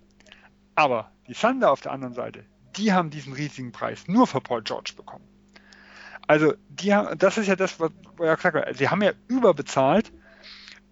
[0.75, 2.45] Aber die Thunder auf der anderen Seite,
[2.77, 5.25] die haben diesen riesigen Preis nur für Paul George bekommen.
[6.25, 8.77] Also die haben, das ist ja das, was er gesagt hat.
[8.77, 10.11] Sie haben ja überbezahlt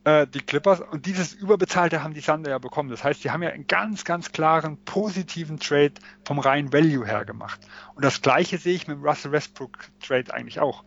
[0.07, 0.79] äh, die Clippers.
[0.79, 2.89] Und dieses Überbezahlte haben die Thunder ja bekommen.
[2.89, 7.25] Das heißt, sie haben ja einen ganz, ganz klaren positiven Trade vom reinen Value her
[7.25, 7.59] gemacht.
[7.93, 10.85] Und das gleiche sehe ich mit dem Russell Westbrook Trade eigentlich auch.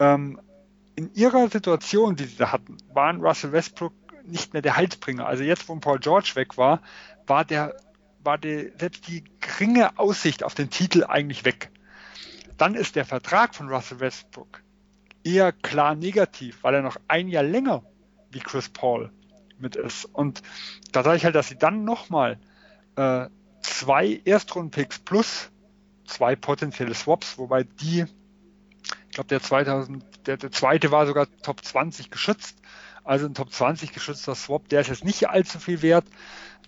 [0.00, 0.40] Ähm,
[0.96, 5.26] in ihrer Situation, die sie da hatten, waren Russell Westbrook nicht mehr der Halsbringer.
[5.26, 6.82] Also jetzt, wo Paul George weg war,
[7.28, 7.76] war der,
[8.24, 11.70] war der, selbst die geringe Aussicht auf den Titel eigentlich weg.
[12.58, 14.60] Dann ist der Vertrag von Russell Westbrook
[15.22, 17.84] eher klar negativ, weil er noch ein Jahr länger
[18.34, 19.10] wie Chris Paul
[19.58, 20.04] mit ist.
[20.04, 20.42] Und
[20.92, 22.38] da sage ich halt, dass sie dann nochmal
[22.96, 23.26] äh,
[23.60, 25.50] zwei Erstrunden-Picks plus
[26.06, 28.04] zwei potenzielle Swaps, wobei die
[29.08, 32.58] Ich glaube, der, 2000, der, der zweite war sogar Top 20 geschützt.
[33.04, 36.04] Also ein Top 20 geschützter Swap, der ist jetzt nicht allzu viel wert.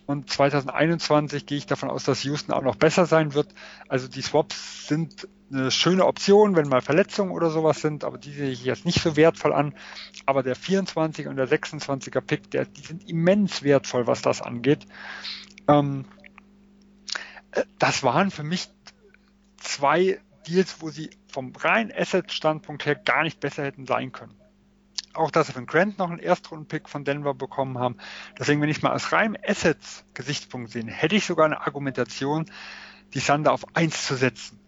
[0.06, 3.48] Und 2021 gehe ich davon aus, dass Houston auch noch besser sein wird.
[3.88, 8.32] Also die Swaps sind eine schöne Option, wenn mal Verletzungen oder sowas sind, aber die
[8.32, 9.74] sehe ich jetzt nicht so wertvoll an.
[10.24, 14.86] Aber der 24 und der 26er Pick, der, die sind immens wertvoll, was das angeht.
[15.68, 16.04] Ähm,
[17.52, 18.68] äh, das waren für mich
[19.58, 24.34] zwei Deals, wo sie vom reinen Asset-Standpunkt her gar nicht besser hätten sein können
[25.16, 27.96] auch, dass sie von Grant noch einen Erstrunden-Pick von Denver bekommen haben.
[28.38, 32.46] Deswegen, wenn ich mal aus reinem Assets-Gesichtspunkt sehe, hätte ich sogar eine Argumentation,
[33.14, 34.58] die Sander auf 1 zu setzen.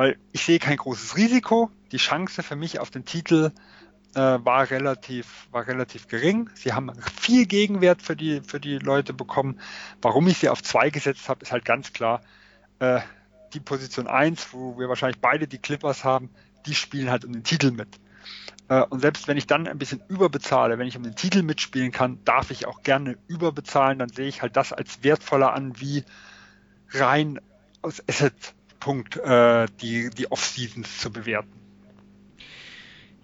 [0.00, 1.70] Weil ich sehe kein großes Risiko.
[1.92, 3.52] Die Chance für mich auf den Titel
[4.14, 6.48] äh, war relativ, war relativ gering.
[6.54, 6.90] Sie haben
[7.20, 9.60] viel Gegenwert für die, für die Leute bekommen.
[10.00, 12.22] Warum ich sie auf 2 gesetzt habe, ist halt ganz klar,
[12.78, 13.00] äh,
[13.52, 16.30] die Position 1, wo wir wahrscheinlich beide die Clippers haben,
[16.64, 18.00] die spielen halt um den Titel mit.
[18.70, 21.92] Äh, und selbst wenn ich dann ein bisschen überbezahle, wenn ich um den Titel mitspielen
[21.92, 23.98] kann, darf ich auch gerne überbezahlen.
[23.98, 26.04] Dann sehe ich halt das als wertvoller an, wie
[26.88, 27.38] rein
[27.82, 28.00] aus
[28.80, 31.52] Asset-Punkt äh, die, die Off-Seasons zu bewerten.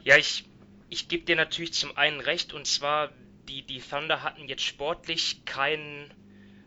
[0.04, 0.44] Ja, ich,
[0.88, 3.10] ich gebe dir natürlich zum einen recht, und zwar,
[3.48, 6.12] die, die Thunder hatten jetzt sportlich keinen.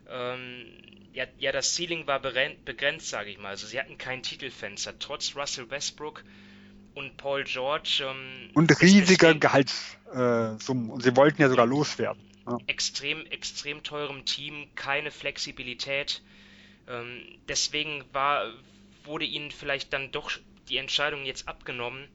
[0.08, 0.66] Ähm,
[1.12, 3.48] ja, ja, das Ceiling war begrenzt, sage ich mal.
[3.48, 4.98] Also sie hatten kein Titelfenster.
[4.98, 6.22] Trotz Russell Westbrook
[6.94, 8.04] und Paul George.
[8.04, 10.88] Ähm, und riesiger Gehaltssummen.
[10.88, 12.22] Äh, und sie wollten ja sogar loswerden.
[12.46, 12.58] Ja.
[12.66, 16.22] Extrem, extrem teurem Team, keine Flexibilität.
[16.88, 18.52] Ähm, deswegen war,
[19.04, 20.30] wurde ihnen vielleicht dann doch
[20.68, 22.08] die Entscheidung jetzt abgenommen,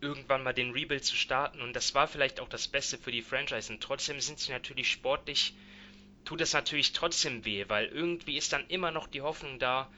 [0.00, 1.60] irgendwann mal den Rebuild zu starten.
[1.62, 3.72] Und das war vielleicht auch das Beste für die Franchise.
[3.72, 5.54] Und trotzdem sind sie natürlich sportlich,
[6.24, 9.90] tut es natürlich trotzdem weh, weil irgendwie ist dann immer noch die Hoffnung da,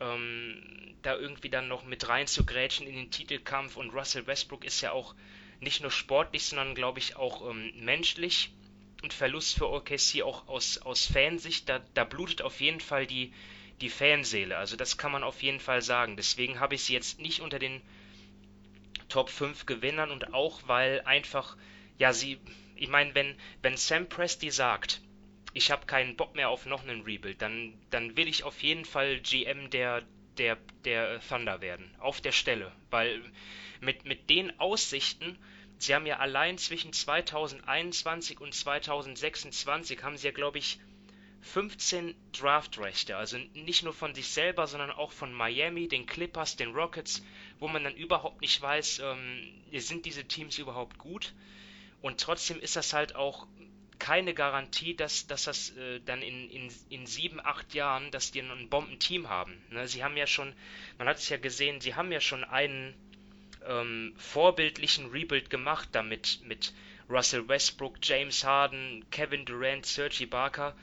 [0.00, 3.76] ähm, da irgendwie dann noch mit rein zu grätschen in den Titelkampf.
[3.76, 5.14] Und Russell Westbrook ist ja auch
[5.60, 8.50] nicht nur sportlich, sondern glaube ich auch ähm, menschlich.
[9.02, 11.68] Ein Verlust für OKC auch aus, aus Fansicht.
[11.68, 13.32] Da, da blutet auf jeden Fall die,
[13.80, 14.56] die Fanseele.
[14.56, 16.16] Also das kann man auf jeden Fall sagen.
[16.16, 17.80] Deswegen habe ich sie jetzt nicht unter den
[19.08, 21.56] Top 5 Gewinnern und auch weil einfach,
[21.98, 22.38] ja, sie,
[22.76, 25.00] ich meine, wenn, wenn Sam Presti sagt,
[25.54, 28.84] ich habe keinen Bock mehr auf noch einen Rebuild, dann, dann will ich auf jeden
[28.84, 30.02] Fall GM der,
[30.36, 31.94] der, der Thunder werden.
[31.98, 32.72] Auf der Stelle.
[32.90, 33.22] Weil
[33.80, 35.38] mit, mit den Aussichten,
[35.78, 40.78] sie haben ja allein zwischen 2021 und 2026 haben sie ja, glaube ich,
[41.40, 43.16] 15 Draftrechte.
[43.16, 47.24] Also nicht nur von sich selber, sondern auch von Miami, den Clippers, den Rockets,
[47.58, 51.34] wo man dann überhaupt nicht weiß, ähm, sind diese Teams überhaupt gut.
[52.00, 53.46] Und trotzdem ist das halt auch
[53.98, 58.40] keine Garantie, dass, dass das äh, dann in, in, in sieben, acht Jahren, dass die
[58.40, 59.60] ein Bombenteam haben.
[59.70, 59.88] Ne?
[59.88, 60.54] Sie haben ja schon,
[60.98, 62.94] man hat es ja gesehen, sie haben ja schon einen
[63.66, 66.72] ähm, vorbildlichen Rebuild gemacht, damit mit
[67.10, 70.76] Russell Westbrook, James Harden, Kevin Durant, Sergi Barker.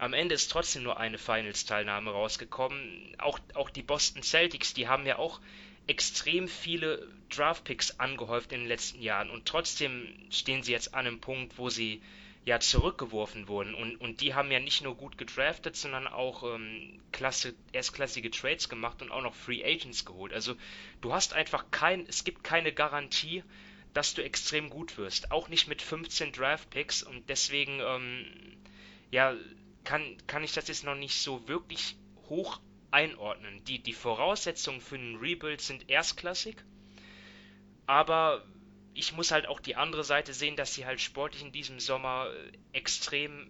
[0.00, 3.14] Am Ende ist trotzdem nur eine Finals-Teilnahme rausgekommen.
[3.18, 5.40] Auch, auch die Boston Celtics, die haben ja auch
[5.86, 11.20] extrem viele Draft-Picks angehäuft in den letzten Jahren und trotzdem stehen sie jetzt an einem
[11.20, 12.00] Punkt, wo sie
[12.46, 13.74] ja zurückgeworfen wurden.
[13.74, 18.70] Und, und die haben ja nicht nur gut gedraftet, sondern auch ähm, klasse, erstklassige Trades
[18.70, 20.32] gemacht und auch noch Free Agents geholt.
[20.32, 20.54] Also
[21.02, 23.44] du hast einfach kein, es gibt keine Garantie,
[23.92, 25.30] dass du extrem gut wirst.
[25.30, 28.24] Auch nicht mit 15 Draft Picks und deswegen, ähm,
[29.10, 29.34] ja,
[29.84, 31.96] kann, kann ich das jetzt noch nicht so wirklich
[32.28, 32.60] hoch
[32.90, 33.64] einordnen.
[33.64, 36.56] Die, die Voraussetzungen für einen Rebuild sind erstklassig,
[37.86, 38.44] aber
[38.94, 42.26] ich muss halt auch die andere Seite sehen, dass sie halt sportlich in diesem Sommer
[42.28, 43.46] äh, extrem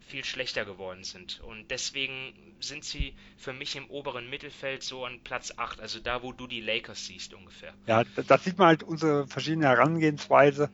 [0.00, 1.40] viel schlechter geworden sind.
[1.40, 6.22] Und deswegen sind sie für mich im oberen Mittelfeld so an Platz 8, also da,
[6.22, 7.72] wo du die Lakers siehst ungefähr.
[7.86, 10.68] Ja, da sieht man halt unsere verschiedene Herangehensweise.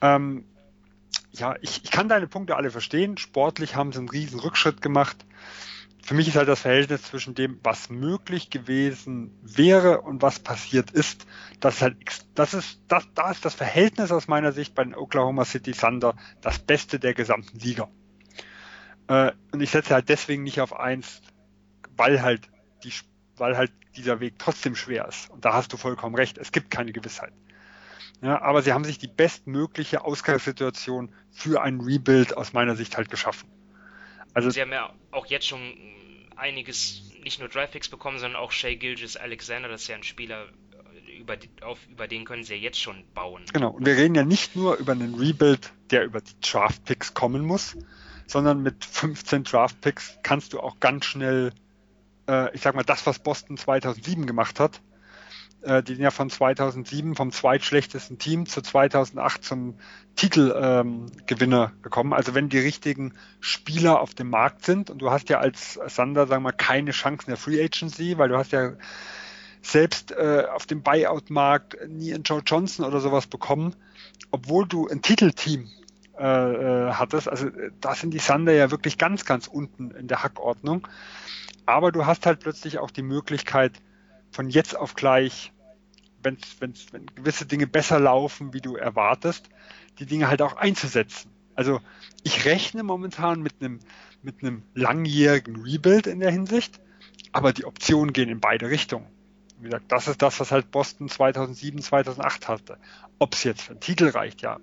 [0.00, 0.44] Ähm,
[1.32, 3.16] ja, ich, ich kann deine Punkte alle verstehen.
[3.16, 5.24] Sportlich haben sie einen riesen Rückschritt gemacht
[6.04, 10.90] für mich ist halt das Verhältnis zwischen dem, was möglich gewesen wäre und was passiert
[10.90, 11.26] ist,
[11.60, 11.96] das ist halt,
[12.34, 16.16] das ist, das, da ist das Verhältnis aus meiner Sicht bei den Oklahoma City Thunder
[16.40, 17.88] das Beste der gesamten Liga.
[19.06, 21.22] Äh, und ich setze halt deswegen nicht auf eins,
[21.96, 22.50] weil halt
[22.82, 22.92] die,
[23.36, 25.30] weil halt dieser Weg trotzdem schwer ist.
[25.30, 26.36] Und da hast du vollkommen recht.
[26.36, 27.32] Es gibt keine Gewissheit.
[28.20, 33.10] Ja, aber sie haben sich die bestmögliche Ausgangssituation für ein Rebuild aus meiner Sicht halt
[33.10, 33.48] geschaffen.
[34.34, 35.60] Also sie haben ja auch jetzt schon
[36.36, 40.46] einiges, nicht nur Draftpicks bekommen, sondern auch Shay Gilgis Alexander, das ist ja ein Spieler,
[41.18, 43.44] über, auf, über den können sie ja jetzt schon bauen.
[43.52, 47.44] Genau, und wir reden ja nicht nur über einen Rebuild, der über die Draftpicks kommen
[47.44, 47.76] muss,
[48.26, 51.52] sondern mit 15 Draftpicks kannst du auch ganz schnell,
[52.28, 54.80] äh, ich sag mal, das, was Boston 2007 gemacht hat,
[55.62, 59.74] Äh, die sind ja von 2007 vom zweitschlechtesten Team zu 2008 zum
[60.16, 62.12] Titelgewinner ähm, gekommen.
[62.12, 66.26] Also wenn die richtigen Spieler auf dem Markt sind und du hast ja als Sander,
[66.26, 68.72] sagen wir, keine Chance in der Free Agency, weil du hast ja
[69.62, 73.76] selbst äh, auf dem Buyout-Markt nie einen Joe Johnson oder sowas bekommen,
[74.32, 75.70] obwohl du ein Titelteam
[76.18, 77.28] äh, äh hattest.
[77.28, 77.48] Also
[77.80, 80.88] da sind die Sander ja wirklich ganz, ganz unten in der Hackordnung.
[81.64, 83.72] Aber du hast halt plötzlich auch die Möglichkeit,
[84.32, 85.51] von jetzt auf gleich,
[86.22, 89.48] wenn's, wenn's, wenn gewisse Dinge besser laufen, wie du erwartest,
[89.98, 91.30] die Dinge halt auch einzusetzen.
[91.54, 91.80] Also
[92.22, 93.80] ich rechne momentan mit einem
[94.22, 96.80] mit einem langjährigen Rebuild in der Hinsicht,
[97.32, 99.06] aber die Optionen gehen in beide Richtungen.
[99.58, 102.78] Wie gesagt, das ist das, was halt Boston 2007, 2008 hatte.
[103.18, 104.58] Ob es jetzt für einen Titel reicht, ja.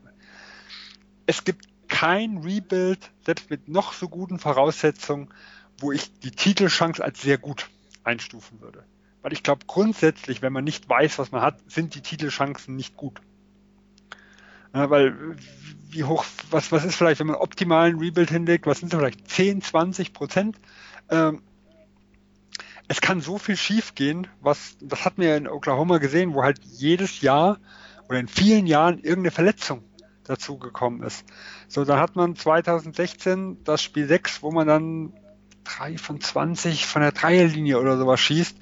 [1.25, 5.29] Es gibt kein Rebuild, selbst mit noch so guten Voraussetzungen,
[5.79, 7.69] wo ich die Titelchance als sehr gut
[8.03, 8.83] einstufen würde.
[9.21, 12.95] Weil ich glaube, grundsätzlich, wenn man nicht weiß, was man hat, sind die Titelchancen nicht
[12.95, 13.21] gut.
[14.73, 15.35] Ja, weil
[15.89, 19.29] wie hoch, was, was ist vielleicht, wenn man optimalen Rebuild hinlegt, was sind es vielleicht
[19.29, 20.59] 10, 20 Prozent?
[21.09, 21.41] Ähm,
[22.87, 27.21] es kann so viel schiefgehen, was, das hat mir in Oklahoma gesehen, wo halt jedes
[27.21, 27.59] Jahr
[28.07, 29.83] oder in vielen Jahren irgendeine Verletzung
[30.23, 31.25] dazu gekommen ist.
[31.67, 35.13] So, da hat man 2016 das Spiel 6, wo man dann
[35.63, 38.57] 3 von 20 von der Dreierlinie oder sowas schießt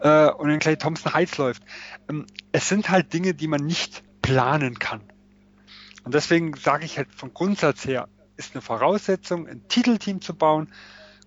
[0.00, 1.62] äh, und dann Clay Thompson heiß läuft.
[2.08, 5.00] Ähm, es sind halt Dinge, die man nicht planen kann.
[6.04, 10.72] Und deswegen sage ich halt vom Grundsatz her, ist eine Voraussetzung, ein Titelteam zu bauen,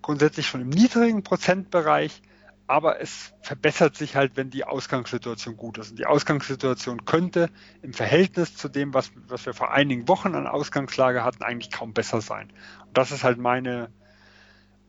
[0.00, 2.22] grundsätzlich schon im niedrigen Prozentbereich,
[2.66, 5.90] aber es verbessert sich halt, wenn die Ausgangssituation gut ist.
[5.90, 7.50] Und die Ausgangssituation könnte
[7.82, 11.92] im Verhältnis zu dem, was, was wir vor einigen Wochen an Ausgangslage hatten, eigentlich kaum
[11.92, 12.52] besser sein.
[12.86, 13.90] Und das ist halt meine,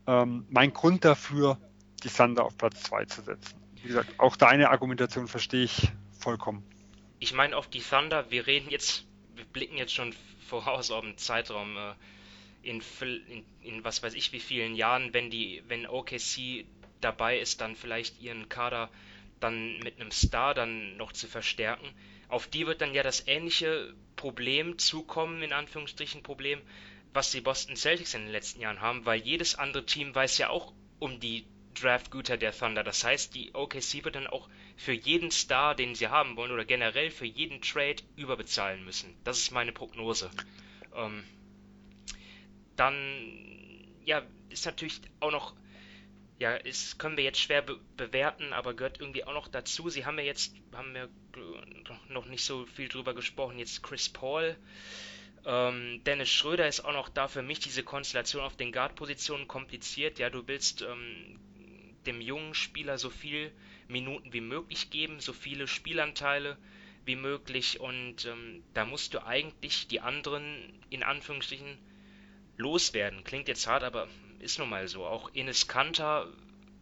[0.06, 1.58] ähm, mein Grund dafür,
[2.04, 6.64] die Sander auf Platz 2 zu setzen wie gesagt, auch deine Argumentation verstehe ich vollkommen.
[7.18, 9.04] Ich meine auf die Thunder, wir reden jetzt,
[9.34, 10.14] wir blicken jetzt schon
[10.46, 11.94] voraus auf einen Zeitraum äh,
[12.62, 16.64] in, in, in, was weiß ich wie vielen Jahren, wenn die, wenn OKC
[17.00, 18.90] dabei ist, dann vielleicht ihren Kader
[19.40, 21.88] dann mit einem Star dann noch zu verstärken.
[22.28, 26.60] Auf die wird dann ja das ähnliche Problem zukommen, in Anführungsstrichen Problem,
[27.12, 30.48] was die Boston Celtics in den letzten Jahren haben, weil jedes andere Team weiß ja
[30.48, 31.44] auch um die
[31.74, 32.84] Draftgüter der Thunder.
[32.84, 36.64] Das heißt, die OKC wird dann auch für jeden Star, den sie haben wollen, oder
[36.64, 39.14] generell für jeden Trade überbezahlen müssen.
[39.24, 40.30] Das ist meine Prognose.
[40.94, 41.24] Ähm,
[42.76, 45.54] dann, ja, ist natürlich auch noch,
[46.38, 49.88] ja, ist, können wir jetzt schwer be bewerten, aber gehört irgendwie auch noch dazu.
[49.88, 51.08] Sie haben ja jetzt, haben wir
[52.08, 54.56] noch nicht so viel drüber gesprochen, jetzt Chris Paul.
[55.44, 60.18] Ähm, Dennis Schröder ist auch noch da für mich diese Konstellation auf den Guard-Positionen kompliziert.
[60.18, 61.40] Ja, du willst ähm,
[62.06, 63.52] dem jungen Spieler so viel
[63.88, 66.56] Minuten wie möglich geben, so viele Spielanteile
[67.04, 71.78] wie möglich und ähm, da musst du eigentlich die anderen in Anführungsstrichen
[72.56, 73.24] loswerden.
[73.24, 75.04] Klingt jetzt hart, aber ist nun mal so.
[75.04, 76.32] Auch Ines Kanter,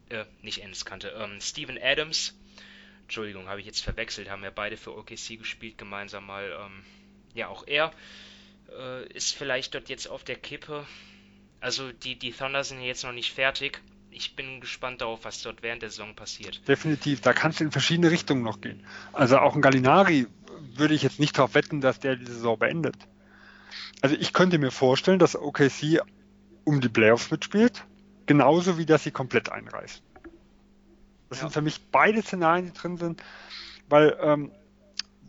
[0.09, 2.37] äh, nicht Ines Kanter, ähm, Steven Adams,
[3.03, 6.51] Entschuldigung, habe ich jetzt verwechselt, haben ja beide für OKC gespielt gemeinsam mal.
[6.65, 6.83] Ähm,
[7.33, 7.91] ja, auch er
[8.69, 10.85] äh, ist vielleicht dort jetzt auf der Kippe.
[11.59, 15.63] Also die, die Thunder sind jetzt noch nicht fertig ich bin gespannt darauf, was dort
[15.63, 16.67] während der Saison passiert.
[16.67, 18.85] Definitiv, da kann es in verschiedene Richtungen noch gehen.
[19.13, 20.27] Also auch ein Gallinari
[20.75, 22.95] würde ich jetzt nicht darauf wetten, dass der die Saison beendet.
[24.01, 26.01] Also ich könnte mir vorstellen, dass OKC
[26.63, 27.85] um die Playoffs mitspielt,
[28.25, 30.01] genauso wie dass sie komplett einreißen.
[31.29, 31.43] Das ja.
[31.43, 33.23] sind für mich beide Szenarien, die drin sind,
[33.87, 34.51] weil ähm,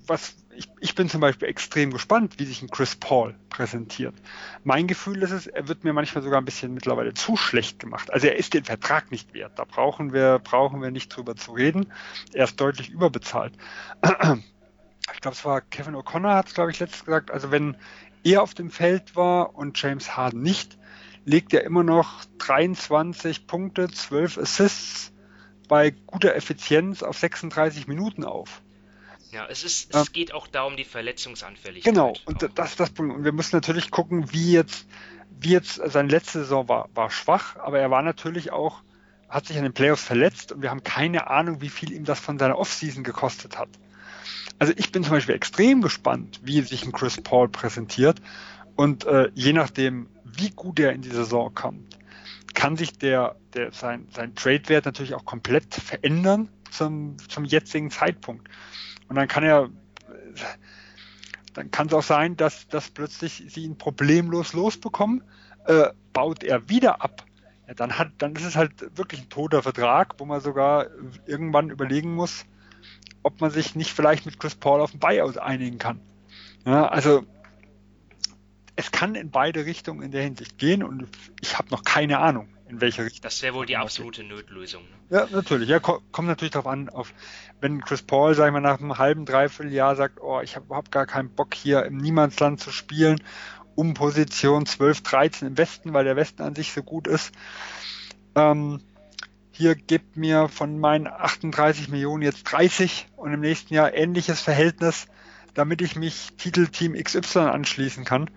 [0.06, 4.14] was ich, ich bin zum Beispiel extrem gespannt, wie sich ein Chris Paul präsentiert.
[4.64, 8.12] Mein Gefühl ist es, er wird mir manchmal sogar ein bisschen mittlerweile zu schlecht gemacht.
[8.12, 9.58] Also er ist den Vertrag nicht wert.
[9.58, 11.92] Da brauchen wir, brauchen wir nicht drüber zu reden.
[12.32, 13.54] Er ist deutlich überbezahlt.
[15.12, 17.30] Ich glaube, es war Kevin O'Connor hat es, glaube ich, letztes gesagt.
[17.30, 17.76] Also wenn
[18.22, 20.78] er auf dem Feld war und James Harden nicht,
[21.24, 25.12] legt er immer noch 23 Punkte, 12 Assists
[25.68, 28.62] bei guter Effizienz auf 36 Minuten auf.
[29.32, 31.92] Ja, es ist, es geht auch darum, die Verletzungsanfälligkeit.
[31.92, 33.14] Genau, und das ist das Punkt.
[33.16, 34.86] Und wir müssen natürlich gucken, wie jetzt,
[35.40, 38.82] wie jetzt, seine letzte Saison war, war schwach, aber er war natürlich auch,
[39.30, 42.20] hat sich an den Playoffs verletzt und wir haben keine Ahnung, wie viel ihm das
[42.20, 43.70] von seiner Offseason gekostet hat.
[44.58, 48.20] Also ich bin zum Beispiel extrem gespannt, wie sich ein Chris Paul präsentiert
[48.76, 51.98] und äh, je nachdem, wie gut er in die Saison kommt,
[52.52, 58.46] kann sich der, der sein, sein Trade-Wert natürlich auch komplett verändern zum, zum jetzigen Zeitpunkt.
[59.12, 59.68] Und dann kann er,
[61.52, 65.22] dann kann es auch sein, dass, dass plötzlich sie ihn problemlos losbekommen,
[65.66, 67.22] äh, baut er wieder ab.
[67.68, 70.86] Ja, dann hat, dann ist es halt wirklich ein toter Vertrag, wo man sogar
[71.26, 72.46] irgendwann überlegen muss,
[73.22, 76.00] ob man sich nicht vielleicht mit Chris Paul auf ein Buyout einigen kann.
[76.64, 77.26] Ja, also
[78.76, 81.06] es kann in beide Richtungen in der Hinsicht gehen und
[81.42, 83.22] ich habe noch keine Ahnung, in welche Richtung.
[83.22, 84.82] Das wäre wohl die absolute Notlösung.
[84.82, 85.18] Ne?
[85.18, 85.68] Ja, natürlich.
[85.68, 87.12] Ja, kommt natürlich darauf an, auf,
[87.60, 90.66] wenn Chris Paul, sag ich mal, nach einem halben, dreiviertel Jahr sagt, oh, ich habe
[90.66, 93.22] überhaupt gar keinen Bock hier im Niemandsland zu spielen,
[93.74, 97.32] um Position 12, 13 im Westen, weil der Westen an sich so gut ist.
[98.34, 98.80] Ähm,
[99.52, 105.08] hier gibt mir von meinen 38 Millionen jetzt 30 und im nächsten Jahr ähnliches Verhältnis,
[105.52, 108.30] damit ich mich Titelteam XY anschließen kann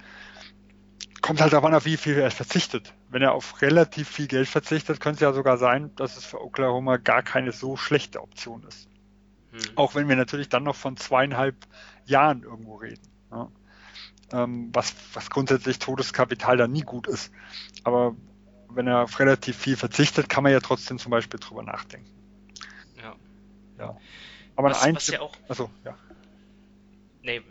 [1.26, 2.94] kommt halt darauf an, auf wie viel er verzichtet.
[3.16, 6.44] Wenn er auf relativ viel Geld verzichtet, könnte es ja sogar sein, dass es für
[6.44, 8.90] Oklahoma gar keine so schlechte Option ist.
[9.52, 9.62] Hm.
[9.78, 11.56] Auch wenn wir natürlich dann noch von zweieinhalb
[12.04, 13.08] Jahren irgendwo reden.
[13.32, 13.50] Ja.
[14.34, 17.32] Ähm, was, was grundsätzlich Todeskapital dann nie gut ist.
[17.86, 18.18] Aber
[18.68, 22.12] wenn er auf relativ viel verzichtet, kann man ja trotzdem zum Beispiel drüber nachdenken.
[22.98, 23.16] Ja.
[23.80, 23.98] Ja.
[24.58, 25.38] Aber was, ein was ja auch.
[25.48, 25.98] Achso, ja.
[27.22, 27.42] Nee,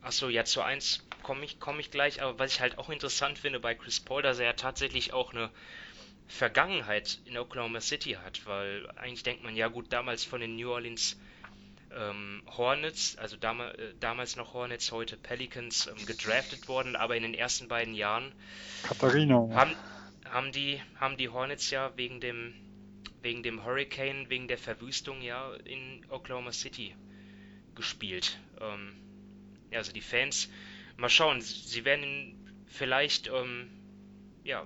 [0.00, 3.38] achso, ja, zu eins komme ich, komm ich gleich, aber was ich halt auch interessant
[3.38, 5.50] finde bei Chris Paul, dass er ja tatsächlich auch eine
[6.26, 10.70] Vergangenheit in Oklahoma City hat, weil eigentlich denkt man, ja gut, damals von den New
[10.70, 11.18] Orleans
[11.94, 17.24] ähm, Hornets, also dam äh, damals noch Hornets, heute Pelicans, ähm, gedraftet worden, aber in
[17.24, 18.32] den ersten beiden Jahren
[18.84, 19.50] Katharina.
[19.52, 19.74] Haben,
[20.24, 22.54] haben, die, haben die Hornets ja wegen dem,
[23.20, 26.96] wegen dem Hurricane, wegen der Verwüstung ja in Oklahoma City
[27.74, 28.38] gespielt.
[28.62, 28.94] Ähm,
[29.74, 30.48] also die Fans
[30.98, 33.70] mal schauen, sie werden ihn vielleicht ähm,
[34.44, 34.64] ja,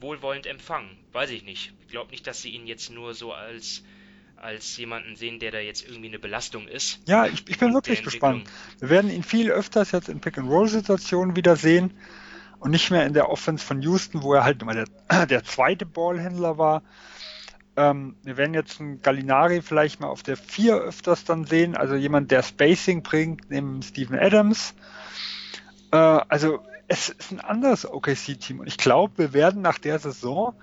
[0.00, 0.98] wohlwollend empfangen.
[1.12, 1.72] Weiß ich nicht.
[1.80, 3.82] Ich glaube nicht, dass sie ihn jetzt nur so als
[4.36, 6.98] als jemanden sehen, der da jetzt irgendwie eine Belastung ist.
[7.06, 8.50] Ja, ich, ich bin wirklich gespannt.
[8.80, 11.92] Wir werden ihn viel öfters jetzt in Pick-and-Roll-Situationen wieder sehen
[12.58, 15.86] und nicht mehr in der Offense von Houston, wo er halt immer der, der zweite
[15.86, 16.82] Ballhändler war.
[17.76, 21.94] Ähm, wir werden jetzt einen Gallinari vielleicht mal auf der 4 öfters dann sehen, also
[21.94, 24.74] jemand, der Spacing bringt, neben Steven Adams.
[25.92, 30.54] Äh, also es ist ein anderes OKC-Team und ich glaube, wir werden nach der Saison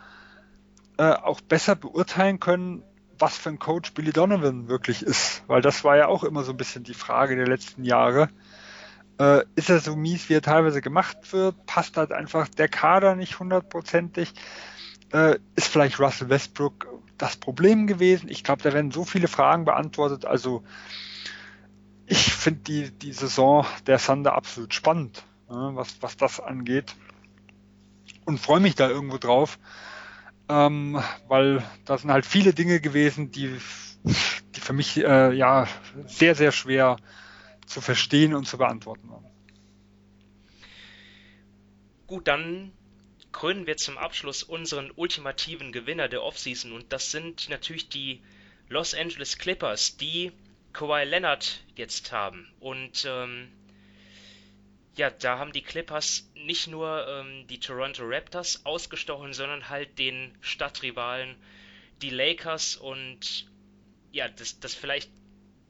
[0.98, 2.84] äh, auch besser beurteilen können,
[3.18, 6.52] was für ein Coach Billy Donovan wirklich ist, weil das war ja auch immer so
[6.52, 8.30] ein bisschen die Frage der letzten Jahre.
[9.20, 11.66] Äh, ist er so mies, wie er teilweise gemacht wird?
[11.66, 14.34] Passt halt einfach der Kader nicht hundertprozentig?
[15.12, 18.30] Äh, ist vielleicht Russell Westbrook das Problem gewesen?
[18.30, 20.26] Ich glaube, da werden so viele Fragen beantwortet.
[20.26, 20.64] Also
[22.10, 26.96] ich finde die, die Saison der Thunder absolut spannend, ja, was, was das angeht.
[28.26, 29.60] Und freue mich da irgendwo drauf,
[30.50, 33.60] ähm, weil da sind halt viele Dinge gewesen, die,
[34.04, 35.68] die für mich äh, ja
[36.08, 36.98] sehr, sehr schwer
[37.68, 39.26] zu verstehen und zu beantworten waren.
[42.08, 42.72] Gut, dann
[43.32, 48.24] krönen wir zum Abschluss unseren ultimativen Gewinner der Offseason und das sind natürlich die
[48.68, 50.32] Los Angeles Clippers, die
[50.74, 52.52] Kawhi Leonard jetzt haben.
[52.60, 53.52] Und ähm,
[54.96, 60.38] ja, da haben die Clippers nicht nur ähm, die Toronto Raptors ausgestochen, sondern halt den
[60.42, 61.36] Stadtrivalen,
[62.02, 62.76] die Lakers.
[62.76, 63.48] Und
[64.12, 65.10] ja, das, das vielleicht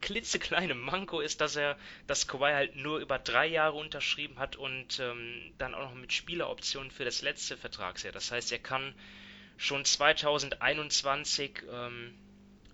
[0.02, 1.78] klitzekleine Manko ist, dass er,
[2.08, 6.14] dass Kawhi halt nur über drei Jahre unterschrieben hat und ähm, dann auch noch mit
[6.14, 8.14] Spieleroptionen für das letzte Vertragsjahr.
[8.14, 8.94] Das heißt, er kann
[9.58, 12.18] schon 2021 ähm,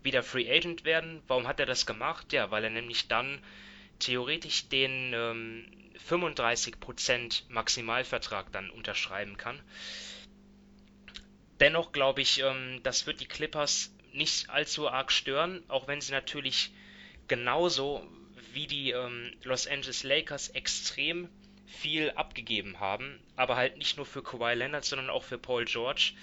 [0.06, 1.22] wieder Free Agent werden.
[1.28, 2.32] Warum hat er das gemacht?
[2.32, 3.42] Ja, weil er nämlich dann
[4.00, 5.66] theoretisch den ähm,
[6.10, 9.60] 35% Maximalvertrag dann unterschreiben kann.
[11.60, 16.12] Dennoch glaube ich, ähm, das wird die Clippers nicht allzu arg stören, auch wenn sie
[16.12, 16.72] natürlich
[17.28, 18.06] genauso
[18.54, 21.30] wie die ähm, Los Angeles Lakers extrem
[21.66, 26.14] viel abgegeben haben, aber halt nicht nur für Kawhi Leonard, sondern auch für Paul George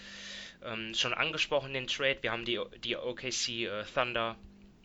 [0.65, 2.19] ähm, schon angesprochen, den Trade.
[2.23, 4.37] Wir haben die, die OKC äh, Thunder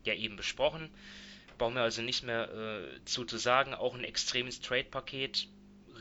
[0.03, 0.89] ja eben besprochen.
[1.57, 3.73] Brauchen wir also nicht mehr äh, zu, zu sagen.
[3.73, 5.47] Auch ein extremes Trade-Paket.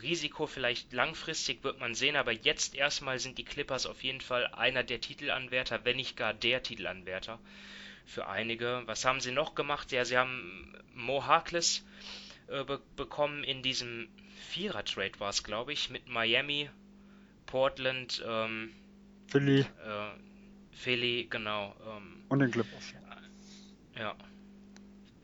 [0.01, 4.45] Risiko vielleicht langfristig wird man sehen, aber jetzt erstmal sind die Clippers auf jeden Fall
[4.47, 7.39] einer der Titelanwärter, wenn nicht gar der Titelanwärter
[8.05, 8.83] für einige.
[8.85, 9.91] Was haben sie noch gemacht?
[9.91, 11.83] Ja, sie haben Mo Harkless
[12.47, 14.07] äh, be bekommen in diesem
[14.49, 16.69] Vierer-Trade war es, glaube ich, mit Miami,
[17.45, 18.73] Portland, ähm,
[19.27, 19.59] Philly.
[19.61, 19.65] Äh,
[20.71, 21.75] Philly, genau.
[21.85, 22.93] Ähm, und den Clippers.
[23.97, 24.15] Ja.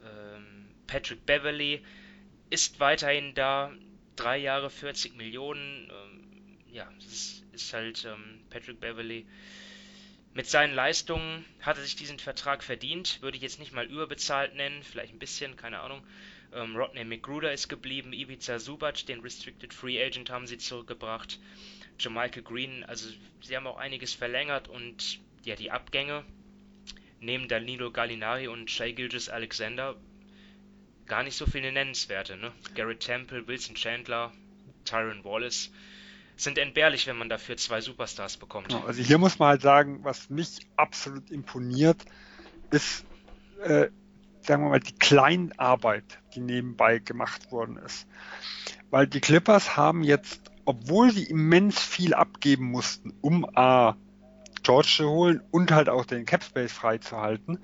[0.03, 1.83] Ähm, Patrick Beverly
[2.49, 3.71] ist weiterhin da.
[4.15, 5.89] Drei Jahre 40 Millionen.
[5.89, 9.25] Ähm, ja, das ist, halt ähm, Patrick Beverly.
[10.33, 13.21] Mit seinen Leistungen hat er sich diesen Vertrag verdient.
[13.21, 14.83] Würde ich jetzt nicht mal überbezahlt nennen.
[14.83, 16.03] Vielleicht ein bisschen, keine Ahnung.
[16.53, 18.13] Ähm, Rodney McGruder ist geblieben.
[18.13, 21.39] Ivica Subac, den Restricted Free Agent, haben sie zurückgebracht.
[22.09, 23.09] Michael Green, also
[23.41, 26.23] sie haben auch einiges verlängert und ja, die Abgänge
[27.19, 29.95] neben Danilo Gallinari und Shea Gilgis Alexander
[31.05, 32.37] gar nicht so viele nennenswerte.
[32.37, 32.51] Ne?
[32.75, 34.31] Garrett Temple, Wilson Chandler,
[34.85, 35.71] Tyron Wallace
[36.35, 38.69] sind entbehrlich, wenn man dafür zwei Superstars bekommt.
[38.69, 42.03] Genau, also hier muss man halt sagen, was mich absolut imponiert,
[42.71, 43.05] ist,
[43.63, 43.87] äh,
[44.41, 48.07] sagen wir mal, die Kleinarbeit, die nebenbei gemacht worden ist.
[48.89, 53.95] Weil die Clippers haben jetzt, obwohl sie immens viel abgeben mussten, um A,
[54.63, 57.59] George zu holen und halt auch den Capspace freizuhalten,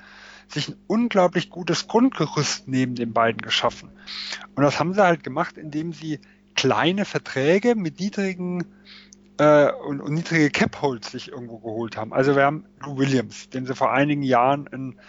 [0.47, 3.89] sich ein unglaublich gutes Grundgerüst neben den beiden geschaffen.
[4.56, 6.20] Und das haben sie halt gemacht, indem sie
[6.56, 8.66] kleine Verträge mit niedrigen
[9.38, 12.14] äh, und, und niedrige Cap-Holds sich irgendwo geholt haben.
[12.14, 15.00] Also wir haben Lou Williams, dem sie vor einigen Jahren ein,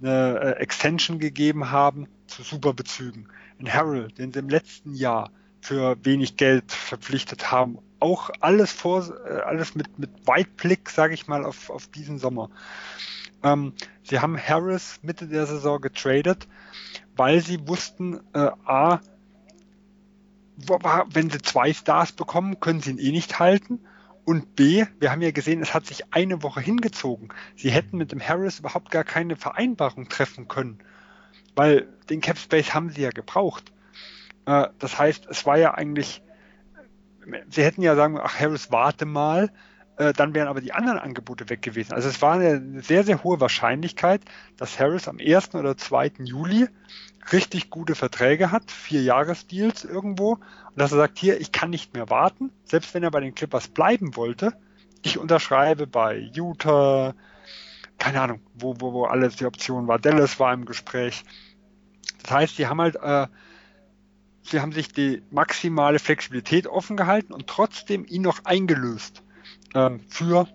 [0.00, 3.28] eine äh, Extension gegeben haben zu super Bezügen.
[3.58, 5.30] Ein Harold, den sie im letzten Jahr
[5.64, 7.78] für wenig Geld verpflichtet haben.
[7.98, 12.50] Auch alles vor, äh, alles mit, mit Weitblick, sage ich mal, auf, auf diesen Sommer.
[13.42, 16.48] Ähm, sie haben Harris Mitte der Saison getradet,
[17.16, 19.00] weil sie wussten, äh, A,
[21.10, 23.80] wenn sie zwei Stars bekommen, können sie ihn eh nicht halten.
[24.26, 27.30] Und B, wir haben ja gesehen, es hat sich eine Woche hingezogen.
[27.56, 30.78] Sie hätten mit dem Harris überhaupt gar keine Vereinbarung treffen können,
[31.54, 33.72] weil den Cap Space haben sie ja gebraucht.
[34.46, 36.22] Äh, das heißt, es war ja eigentlich,
[37.48, 39.50] sie hätten ja sagen, ach Harris, warte mal,
[39.96, 41.92] äh, dann wären aber die anderen Angebote weg gewesen.
[41.92, 44.22] Also es war eine sehr, sehr hohe Wahrscheinlichkeit,
[44.56, 45.54] dass Harris am 1.
[45.54, 46.12] oder 2.
[46.24, 46.68] Juli
[47.32, 51.94] richtig gute Verträge hat, vier Jahresdeals irgendwo, und dass er sagt, hier, ich kann nicht
[51.94, 54.52] mehr warten, selbst wenn er bei den Clippers bleiben wollte,
[55.02, 57.14] ich unterschreibe bei Utah,
[57.98, 61.24] keine Ahnung, wo, wo, wo alles die Option war, Dallas war im Gespräch.
[62.22, 63.26] Das heißt, die haben halt, äh,
[64.44, 69.22] sie haben sich die maximale Flexibilität offen gehalten und trotzdem ihn noch eingelöst
[69.74, 70.48] ähm, für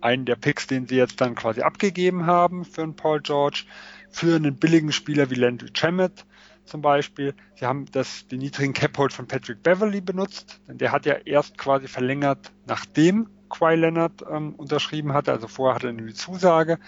[0.00, 3.64] einen der Picks, den sie jetzt dann quasi abgegeben haben für einen Paul George,
[4.10, 6.26] für einen billigen Spieler wie Landry Chamet
[6.64, 7.34] zum Beispiel.
[7.56, 11.58] Sie haben das, den niedrigen Cap-Hold von Patrick Beverly benutzt, denn der hat ja erst
[11.58, 16.78] quasi verlängert, nachdem Kawhi Leonard ähm, unterschrieben hatte, also vorher hatte er die Zusage.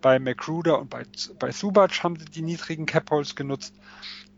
[0.00, 1.02] Bei McGruder und bei,
[1.38, 3.74] bei Subac haben sie die niedrigen Cap-Holds genutzt.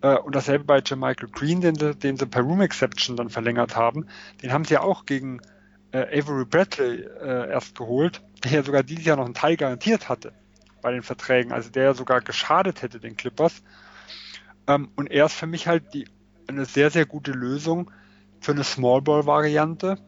[0.03, 4.07] Äh, und dasselbe bei Jermichael Green, den, den sie per Room Exception dann verlängert haben.
[4.43, 5.41] Den haben sie ja auch gegen
[5.93, 10.09] äh, Avery Bradley äh, erst geholt, der ja sogar dieses Jahr noch einen Teil garantiert
[10.09, 10.33] hatte
[10.83, 13.63] bei den Verträgen, also der ja sogar geschadet hätte den Clippers.
[14.67, 16.09] Ähm, und er ist für mich halt die,
[16.47, 17.91] eine sehr, sehr gute Lösung
[18.41, 19.99] für eine Small Ball Variante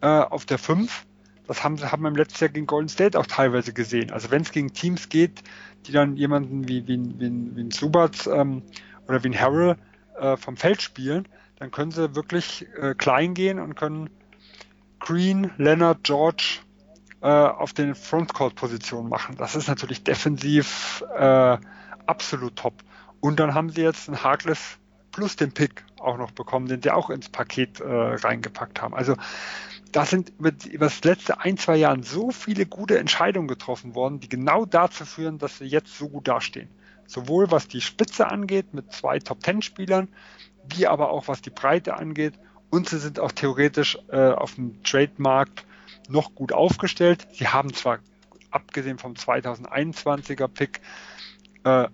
[0.00, 1.06] äh, auf der 5.
[1.46, 4.10] Das haben, haben wir im letzten Jahr gegen Golden State auch teilweise gesehen.
[4.12, 5.42] Also wenn es gegen Teams geht,
[5.86, 8.62] die dann jemanden wie, wie, wie, wie ein Subat ähm,
[9.08, 9.76] oder wie ein Harrell
[10.18, 11.26] äh, vom Feld spielen,
[11.58, 14.10] dann können sie wirklich äh, klein gehen und können
[15.00, 16.60] Green, Leonard, George
[17.20, 19.36] äh, auf den Frontcourt-Positionen machen.
[19.36, 21.58] Das ist natürlich defensiv äh,
[22.06, 22.74] absolut top.
[23.20, 24.78] Und dann haben sie jetzt einen Harkless
[25.12, 28.94] plus den Pick auch noch bekommen, den sie auch ins Paket äh, reingepackt haben.
[28.94, 29.14] Also
[29.92, 34.20] da sind über, über das letzte ein, zwei Jahren so viele gute Entscheidungen getroffen worden,
[34.20, 36.68] die genau dazu führen, dass sie jetzt so gut dastehen.
[37.06, 40.08] Sowohl was die Spitze angeht mit zwei Top-Ten-Spielern,
[40.68, 42.34] wie aber auch was die Breite angeht
[42.70, 45.66] und sie sind auch theoretisch äh, auf dem Trademarkt
[46.08, 47.28] noch gut aufgestellt.
[47.32, 47.98] Sie haben zwar
[48.50, 50.80] abgesehen vom 2021er Pick
[51.64, 51.88] äh,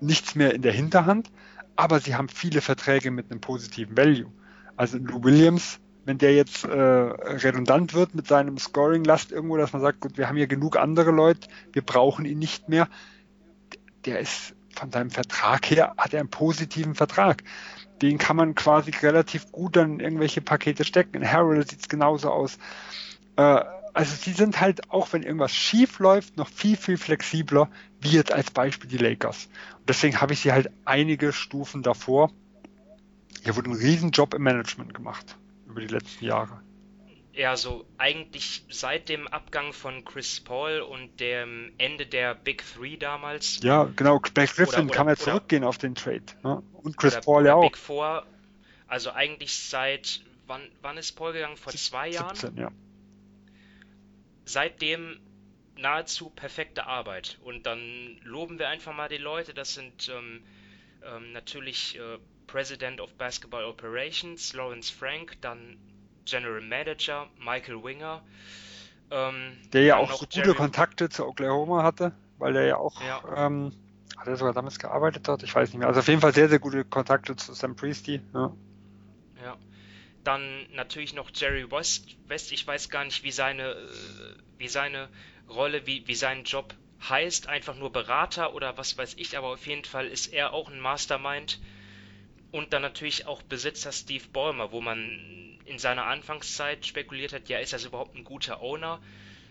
[0.00, 1.30] nichts mehr in der Hinterhand,
[1.76, 4.32] aber sie haben viele Verträge mit einem positiven Value.
[4.76, 9.82] Also Lou Williams, wenn der jetzt äh, redundant wird mit seinem Scoring-Last irgendwo, dass man
[9.82, 12.88] sagt, gut, wir haben hier genug andere Leute, wir brauchen ihn nicht mehr,
[14.04, 17.42] der ist von seinem Vertrag her, hat er einen positiven Vertrag
[18.02, 21.16] den kann man quasi relativ gut dann in irgendwelche Pakete stecken.
[21.16, 22.58] In Harold sieht es genauso aus.
[23.36, 28.10] Äh, also sie sind halt, auch wenn irgendwas schief läuft, noch viel, viel flexibler, wie
[28.10, 29.48] jetzt als Beispiel die Lakers.
[29.78, 32.30] Und deswegen habe ich sie halt einige Stufen davor.
[33.44, 35.36] Hier wurde ein Riesenjob im Management gemacht
[35.66, 36.62] über die letzten Jahre.
[37.32, 42.96] Ja, so eigentlich seit dem Abgang von Chris Paul und dem Ende der Big Three
[42.96, 43.60] damals.
[43.62, 44.20] Ja, genau.
[44.20, 46.24] Blake Griffin oder, kann ja zurückgehen auf den Trade.
[46.44, 46.62] Ne?
[46.74, 47.62] Und Chris Paul ja auch.
[47.62, 48.24] Big Four,
[48.86, 51.56] also eigentlich seit, wann, wann ist Paul gegangen?
[51.56, 52.36] Vor zwei 17, Jahren?
[52.36, 52.70] 17, ja.
[54.44, 55.18] Seitdem
[55.76, 57.38] nahezu perfekte Arbeit.
[57.42, 59.54] Und dann loben wir einfach mal die Leute.
[59.54, 60.44] Das sind ähm,
[61.04, 65.78] ähm, natürlich äh, President of Basketball Operations, Lawrence Frank, dann
[66.24, 68.22] General Manager Michael Winger.
[69.10, 73.00] Ähm, der ja auch so gute Jerry Kontakte zu Oklahoma hatte, weil der ja auch,
[73.02, 73.46] ja.
[73.46, 73.72] Ähm,
[74.16, 75.42] hat er sogar damals gearbeitet dort?
[75.42, 75.88] Ich weiß nicht mehr.
[75.88, 78.20] Also auf jeden Fall sehr, sehr gute Kontakte zu Sam Priesty.
[78.32, 78.52] Ja.
[79.44, 79.56] ja.
[80.22, 82.16] Dann natürlich noch Jerry West.
[82.26, 83.88] West, ich weiß gar nicht, wie seine, äh,
[84.56, 85.08] wie seine
[85.48, 86.74] Rolle, wie, wie sein Job
[87.08, 90.70] heißt, einfach nur Berater oder was weiß ich, aber auf jeden Fall ist er auch
[90.70, 91.60] ein Mastermind.
[92.54, 97.58] Und dann natürlich auch Besitzer Steve Ballmer, wo man in seiner Anfangszeit spekuliert hat, ja,
[97.58, 99.00] ist das überhaupt ein guter Owner?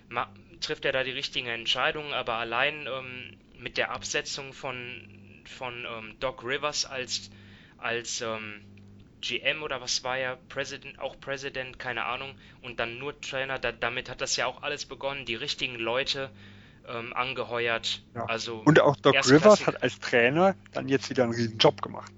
[0.08, 0.30] Ma
[0.62, 2.14] trifft er da die richtigen Entscheidungen?
[2.14, 7.30] Aber allein ähm, mit der Absetzung von, von ähm, Doc Rivers als,
[7.78, 8.62] als ähm,
[9.20, 13.74] GM oder was war er, President, auch President, keine Ahnung, und dann nur Trainer, da,
[13.74, 16.30] damit hat das ja auch alles begonnen, die richtigen Leute
[16.88, 18.02] ähm, angeheuert.
[18.16, 18.28] Ja.
[18.28, 22.14] Also und auch Doc Rivers hat als Trainer dann jetzt wieder einen riesen Job gemacht.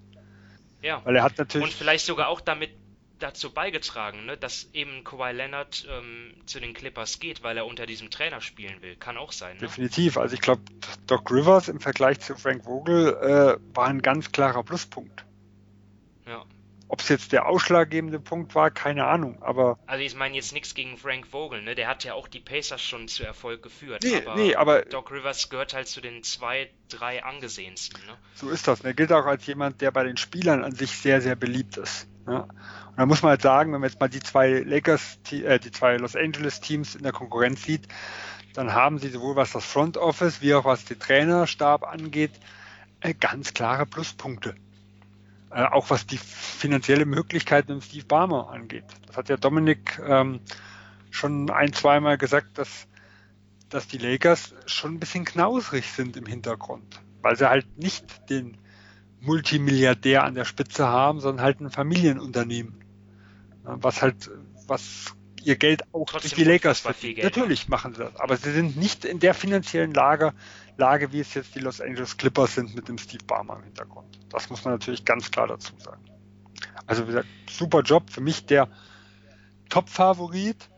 [0.86, 1.02] Ja.
[1.04, 1.66] Weil er hat natürlich.
[1.66, 2.70] Und vielleicht sogar auch damit
[3.18, 7.86] dazu beigetragen, ne, dass eben Kawhi Leonard ähm, zu den Clippers geht, weil er unter
[7.86, 8.96] diesem Trainer spielen will.
[8.98, 9.56] Kann auch sein.
[9.56, 9.62] Ne?
[9.62, 10.18] Definitiv.
[10.18, 10.62] Also ich glaube,
[11.08, 15.26] Doc Rivers im Vergleich zu Frank Vogel äh, war ein ganz klarer Pluspunkt.
[16.28, 16.46] Ja.
[16.96, 19.78] Ob es jetzt der ausschlaggebende Punkt war, keine Ahnung, aber.
[19.86, 21.76] Also ich meine jetzt nichts gegen Frank Vogel, ne?
[21.76, 24.02] Der hat ja auch die Pacers schon zu Erfolg geführt.
[24.02, 28.14] Nee, aber, nee, aber Doc Rivers gehört halt zu den zwei, drei angesehensten, ne?
[28.36, 28.80] So ist das.
[28.80, 32.08] Er gilt auch als jemand, der bei den Spielern an sich sehr, sehr beliebt ist.
[32.28, 32.44] Ja?
[32.44, 35.72] Und da muss man halt sagen, wenn man jetzt mal die zwei Lakers, äh, die
[35.72, 37.90] zwei Los Angeles Teams in der Konkurrenz sieht,
[38.54, 42.32] dann haben sie sowohl was das Front Office wie auch was den Trainerstab angeht,
[43.02, 44.56] äh, ganz klare Pluspunkte.
[45.56, 48.84] Äh, auch was die finanzielle Möglichkeit mit Steve Barmer angeht.
[49.08, 50.42] Das hat ja Dominik ähm,
[51.12, 52.88] schon ein, zweimal gesagt, dass,
[53.70, 58.58] dass die Lakers schon ein bisschen knausrig sind im Hintergrund, weil sie halt nicht den
[59.22, 62.84] Multimilliardär an der Spitze haben, sondern halt ein Familienunternehmen,
[63.64, 64.30] was halt,
[64.68, 67.24] was ihr Geld auch Trotzdem durch die Lakers verdient.
[67.24, 70.34] Natürlich machen sie das, aber sie sind nicht in der finanziellen Lage,
[70.78, 74.20] Lage, wie es jetzt die Los Angeles Clippers sind mit dem Steve Barmer im Hintergrund.
[74.30, 76.04] Das muss man natürlich ganz klar dazu sagen.
[76.86, 78.68] Also wie gesagt, super Job, für mich der
[79.70, 80.70] Top-Favorit,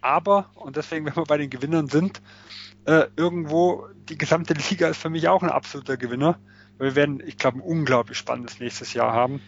[0.00, 2.20] aber, und deswegen, wenn wir bei den Gewinnern sind,
[2.84, 6.38] äh, irgendwo die gesamte Liga ist für mich auch ein absoluter Gewinner.
[6.78, 9.40] Wir werden, ich glaube, ein unglaublich spannendes nächstes Jahr haben.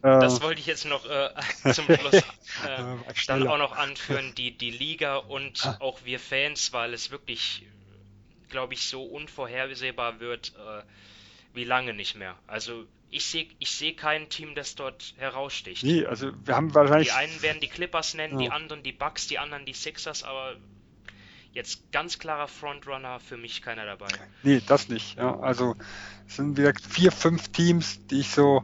[0.00, 1.30] Das äh, wollte ich jetzt noch äh,
[1.72, 2.22] zum Schluss äh,
[3.26, 5.76] dann auch noch anführen, die, die Liga und ah.
[5.80, 7.66] auch wir Fans, weil es wirklich,
[8.52, 10.82] glaube ich, so unvorhersehbar wird, äh,
[11.54, 12.38] wie lange nicht mehr.
[12.46, 15.82] Also ich sehe ich seh kein Team, das dort heraussticht.
[15.82, 17.08] Nee, also wir haben wahrscheinlich.
[17.08, 18.46] Die einen werden die Clippers nennen, ja.
[18.46, 20.56] die anderen die Bucks, die anderen die Sixers, aber
[21.52, 24.08] jetzt ganz klarer Frontrunner für mich keiner dabei.
[24.42, 25.18] Nee, das nicht.
[25.18, 25.38] Ja.
[25.40, 25.76] Also
[26.26, 28.62] es sind wie gesagt vier, fünf Teams, die ich so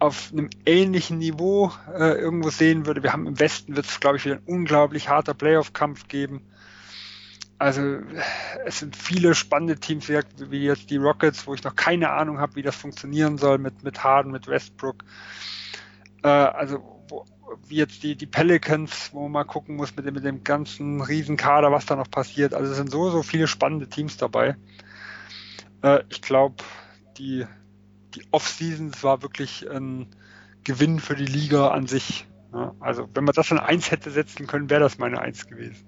[0.00, 3.02] auf einem ähnlichen Niveau äh, irgendwo sehen würde.
[3.02, 6.47] Wir haben im Westen wird es, glaube ich, wieder ein unglaublich harter Playoff-Kampf geben.
[7.58, 7.98] Also
[8.64, 12.54] es sind viele spannende Teams, wie jetzt die Rockets, wo ich noch keine Ahnung habe,
[12.54, 15.04] wie das funktionieren soll mit, mit Harden, mit Westbrook.
[16.22, 16.78] Äh, also
[17.08, 17.24] wo,
[17.66, 21.00] wie jetzt die, die Pelicans, wo man mal gucken muss mit dem, mit dem ganzen
[21.00, 22.54] Riesenkader, was da noch passiert.
[22.54, 24.56] Also es sind so, so viele spannende Teams dabei.
[25.82, 26.62] Äh, ich glaube,
[27.18, 27.44] die
[28.14, 30.06] die Off-Seasons war wirklich ein
[30.64, 32.26] Gewinn für die Liga an sich.
[32.52, 35.84] Ja, also wenn man das an eins hätte setzen können, wäre das meine Eins gewesen.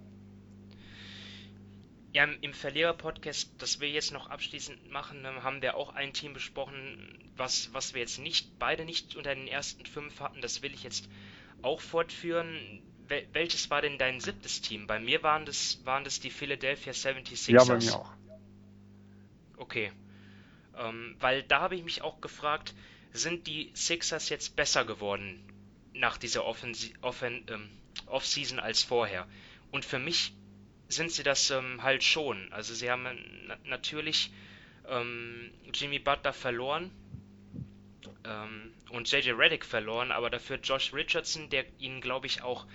[2.12, 6.32] Ja, im Verlierer-Podcast, das wir jetzt noch abschließend machen, ähm, haben wir auch ein Team
[6.32, 10.40] besprochen, was, was wir jetzt nicht, beide nicht unter den ersten fünf hatten.
[10.40, 11.08] Das will ich jetzt
[11.62, 12.82] auch fortführen.
[13.06, 14.88] Wel welches war denn dein siebtes Team?
[14.88, 17.50] Bei mir waren das, waren das die Philadelphia 76ers.
[17.52, 18.12] Ja, bei mir auch.
[19.56, 19.92] Okay.
[20.76, 22.74] Ähm, weil da habe ich mich auch gefragt,
[23.12, 25.44] sind die Sixers jetzt besser geworden
[25.92, 27.68] nach dieser Offensi Offen ähm,
[28.06, 29.28] Offseason als vorher?
[29.70, 30.32] Und für mich
[30.90, 32.52] sind sie das ähm, halt schon.
[32.52, 33.06] Also sie haben
[33.46, 34.30] na natürlich
[34.88, 36.90] ähm, Jimmy Butler verloren
[38.24, 42.66] ähm, und JJ Reddick verloren, aber dafür Josh Richardson, der ihnen, glaube ich, auch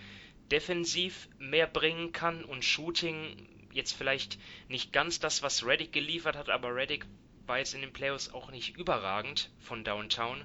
[0.51, 4.39] defensiv mehr bringen kann und Shooting jetzt vielleicht
[4.69, 7.05] nicht ganz das, was Reddick geliefert hat, aber Reddick
[7.45, 10.43] war jetzt in den Playoffs auch nicht überragend von Downtown.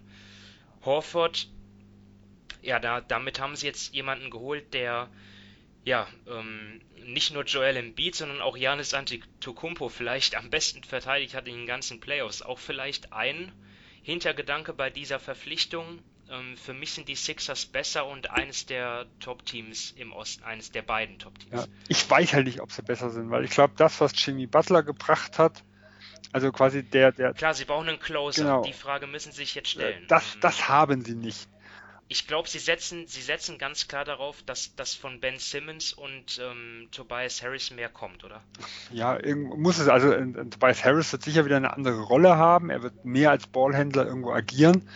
[0.85, 1.49] Horford,
[2.63, 5.09] ja, da, damit haben sie jetzt jemanden geholt, der
[5.85, 11.49] ja, ähm, nicht nur Joel Embiid, sondern auch Janis Antetokounmpo vielleicht am besten verteidigt hat
[11.49, 12.43] in den ganzen Playoffs.
[12.43, 13.53] Auch vielleicht ein
[14.03, 16.01] Hintergedanke bei dieser Verpflichtung.
[16.31, 20.83] Ähm, für mich sind die Sixers besser und eines der Top-Teams im Osten, eines der
[20.83, 21.63] beiden Top-Teams.
[21.63, 24.47] Ja, ich weiß halt nicht, ob sie besser sind, weil ich glaube, das, was Jimmy
[24.47, 25.65] Butler gebracht hat,
[26.33, 27.33] also quasi der, der.
[27.35, 28.43] Klar, sie brauchen einen Closer.
[28.43, 28.63] Genau.
[28.63, 30.05] Die Frage müssen sie sich jetzt stellen.
[30.09, 31.49] Das, ähm, das haben sie nicht.
[32.13, 36.41] Ich glaube, sie setzen, sie setzen ganz klar darauf, dass das von Ben Simmons und
[36.43, 38.43] ähm, Tobias Harris mehr kommt, oder?
[38.91, 39.87] Ja, muss es.
[39.87, 42.69] Also äh, Tobias Harris wird sicher wieder eine andere Rolle haben.
[42.69, 44.89] Er wird mehr als Ballhändler irgendwo agieren.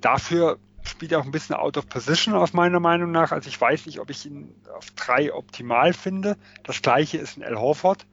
[0.00, 3.30] Dafür spielt er auch ein bisschen out of position aus meiner Meinung nach.
[3.30, 6.38] Also ich weiß nicht, ob ich ihn auf drei optimal finde.
[6.62, 8.06] Das gleiche ist ein Al Horford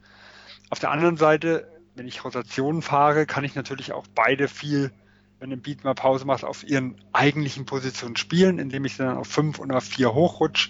[0.69, 4.91] Auf der anderen Seite, wenn ich Rotationen fahre, kann ich natürlich auch beide viel,
[5.41, 9.17] wenn ein Beat mal Pause macht, auf ihren eigentlichen Positionen spielen, indem ich sie dann
[9.17, 10.69] auf fünf oder auf vier hochrutsche.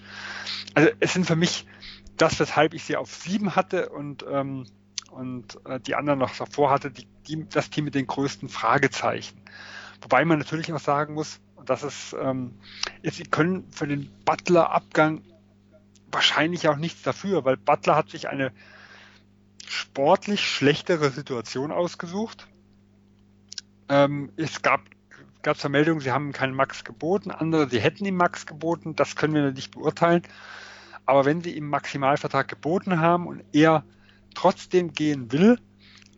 [0.74, 1.68] Also es sind für mich
[2.16, 4.66] das, weshalb ich sie auf sieben hatte und, ähm,
[5.12, 9.42] und äh, die anderen noch davor hatte, die, die, das Team mit den größten Fragezeichen.
[10.02, 12.54] Wobei man natürlich auch sagen muss, dass es ähm,
[13.04, 15.22] jetzt, sie können für den Butler-Abgang
[16.14, 18.54] wahrscheinlich auch nichts dafür, weil Butler hat sich eine
[19.68, 22.48] sportlich schlechtere Situation ausgesucht.
[23.92, 24.80] Ähm, es gab
[25.44, 29.16] gab es Meldungen, sie haben keinen Max geboten, andere, sie hätten ihm Max geboten, das
[29.16, 30.22] können wir nicht beurteilen.
[31.06, 33.84] Aber wenn sie ihm Maximalvertrag geboten haben und er
[34.36, 35.60] trotzdem gehen will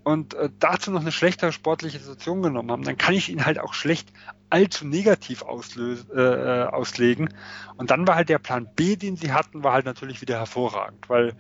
[0.04, 3.60] und äh, dazu noch eine schlechtere sportliche Situation genommen haben, dann kann ich ihn halt
[3.60, 4.12] auch schlecht
[4.50, 7.34] allzu negativ auslösen, äh, auslegen.
[7.78, 11.10] Und dann war halt der Plan B, den sie hatten, war halt natürlich wieder hervorragend,
[11.10, 11.34] weil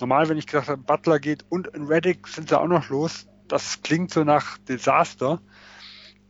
[0.00, 3.28] normal, wenn ich gesagt habe, Butler geht und in Reddick sind sie auch noch los,
[3.48, 5.40] das klingt so nach Desaster.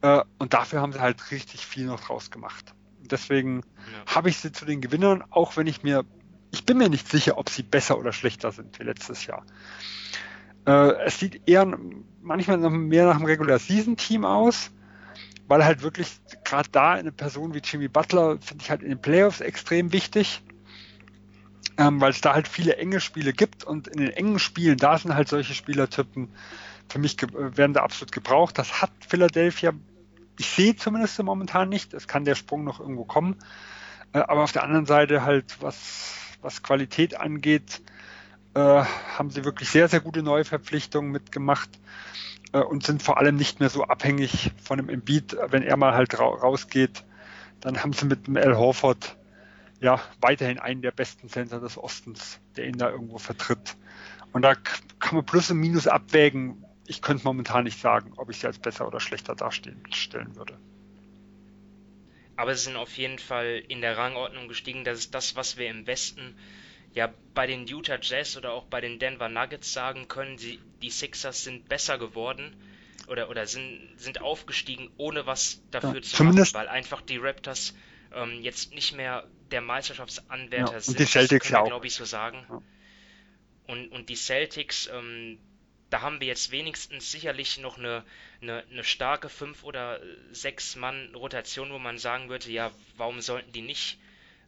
[0.03, 2.75] Äh, und dafür haben sie halt richtig viel noch draus gemacht.
[3.01, 4.15] Deswegen ja.
[4.15, 6.05] habe ich sie zu den Gewinnern, auch wenn ich mir
[6.51, 9.45] ich bin mir nicht sicher, ob sie besser oder schlechter sind wie letztes Jahr.
[10.67, 11.67] Äh, es sieht eher
[12.21, 14.71] manchmal noch mehr nach einem Regular Season Team aus,
[15.49, 19.01] weil halt wirklich gerade da eine Person wie Jimmy Butler finde ich halt in den
[19.01, 20.43] Playoffs extrem wichtig,
[21.79, 24.99] ähm, weil es da halt viele enge Spiele gibt und in den engen Spielen, da
[24.99, 26.29] sind halt solche Spielertypen
[26.89, 28.59] für mich werden da absolut gebraucht.
[28.59, 29.73] Das hat Philadelphia,
[30.41, 31.95] ich sehe zumindest momentan nicht.
[31.95, 33.37] Es kann der Sprung noch irgendwo kommen.
[34.12, 37.83] Äh, aber auf der anderen Seite halt, was was Qualität angeht,
[38.55, 41.71] äh, haben sie wirklich sehr, sehr gute Neuverpflichtungen mitgemacht
[42.53, 45.95] äh, und sind vor allem nicht mehr so abhängig von dem Embiid, wenn er mal
[45.95, 47.05] halt ra rausgeht.
[47.61, 49.17] Dann haben sie mit dem Al Horford
[49.81, 53.77] ja weiterhin einen der besten Center des Ostens, der ihn da irgendwo vertritt.
[54.33, 56.65] Und da kann man Plus und Minus abwägen.
[56.91, 60.59] Ich könnte momentan nicht sagen, ob ich sie als besser oder schlechter darstellen würde
[62.41, 64.83] aber sie sind auf jeden Fall in der Rangordnung gestiegen.
[64.83, 66.35] Das ist das, was wir im Westen
[66.95, 70.39] ja bei den Utah Jazz oder auch bei den Denver Nuggets sagen können.
[70.39, 72.57] Sie, die Sixers sind besser geworden
[73.09, 77.75] oder, oder sind, sind aufgestiegen, ohne was dafür ja, zu machen, weil einfach die Raptors
[78.15, 80.95] ähm, jetzt nicht mehr der Meisterschaftsanwärter ja, sind.
[80.95, 82.47] Und die Celtics das können wir, glaube ich, so sagen.
[82.49, 82.62] Ja.
[83.67, 85.39] Und, und die Celtics, ähm,
[85.91, 88.05] da haben wir jetzt wenigstens sicherlich noch eine,
[88.41, 90.01] eine, eine starke fünf oder
[90.33, 93.99] sechs Mann Rotation, wo man sagen würde, ja, warum sollten die nicht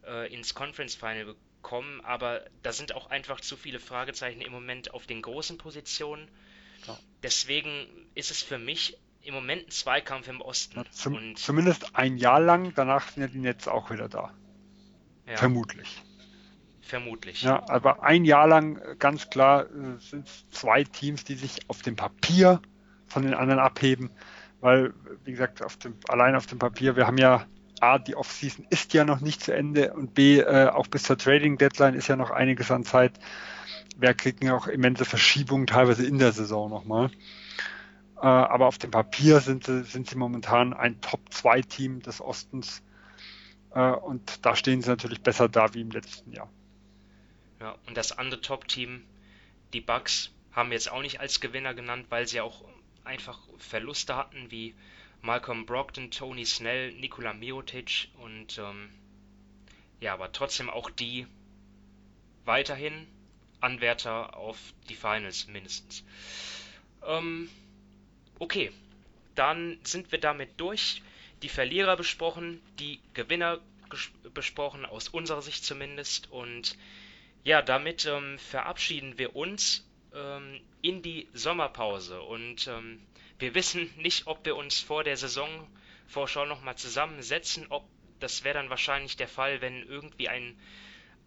[0.07, 2.01] äh, ins Conference Final kommen?
[2.01, 6.29] Aber da sind auch einfach zu viele Fragezeichen im Moment auf den großen Positionen.
[6.87, 6.97] Ja.
[7.21, 10.77] Deswegen ist es für mich im Moment ein Zweikampf im Osten.
[10.77, 14.33] Ja, zum, zumindest ein Jahr lang, danach sind die Nets auch wieder da.
[15.27, 15.37] Ja.
[15.37, 16.01] Vermutlich.
[16.85, 17.43] Vermutlich.
[17.43, 21.61] Ja, aber ein Jahr lang äh, ganz klar äh, sind es zwei Teams, die sich
[21.69, 22.61] auf dem Papier
[23.07, 24.11] von den anderen abheben,
[24.59, 24.93] weil,
[25.23, 27.45] wie gesagt, auf dem, allein auf dem Papier, wir haben ja
[27.79, 31.17] A, die Offseason ist ja noch nicht zu Ende und B, äh, auch bis zur
[31.17, 33.13] Trading Deadline ist ja noch einiges an Zeit.
[33.97, 37.11] Wir kriegen ja auch immense Verschiebungen teilweise in der Saison nochmal.
[38.17, 42.83] Äh, aber auf dem Papier sind sie, sind sie momentan ein Top-2-Team des Ostens.
[43.73, 46.49] Äh, und da stehen sie natürlich besser da wie im letzten Jahr.
[47.63, 49.05] Ja, und das andere Top-Team,
[49.71, 52.65] die Bucks, haben wir jetzt auch nicht als Gewinner genannt, weil sie auch
[53.05, 54.75] einfach Verluste hatten, wie
[55.21, 58.89] Malcolm Brogdon, Tony Snell, Nikola Miotic und ähm,
[60.01, 61.25] ja, aber trotzdem auch die
[62.43, 63.07] weiterhin
[63.61, 64.57] Anwärter auf
[64.89, 66.03] die Finals mindestens.
[67.07, 67.49] Ähm,
[68.39, 68.73] okay,
[69.35, 71.01] dann sind wir damit durch.
[71.43, 73.61] Die Verlierer besprochen, die Gewinner
[74.33, 76.29] besprochen, aus unserer Sicht zumindest.
[76.29, 76.77] Und
[77.43, 83.01] ja, damit ähm, verabschieden wir uns ähm, in die Sommerpause und ähm,
[83.39, 87.87] wir wissen nicht, ob wir uns vor der Saisonvorschau nochmal zusammensetzen, ob
[88.19, 90.57] das wäre dann wahrscheinlich der Fall, wenn irgendwie ein,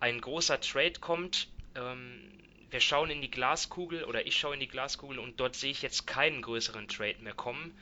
[0.01, 1.49] ein großer Trade kommt.
[1.75, 2.33] Ähm,
[2.71, 5.83] wir schauen in die Glaskugel oder ich schaue in die Glaskugel und dort sehe ich
[5.83, 7.77] jetzt keinen größeren Trade mehr kommen.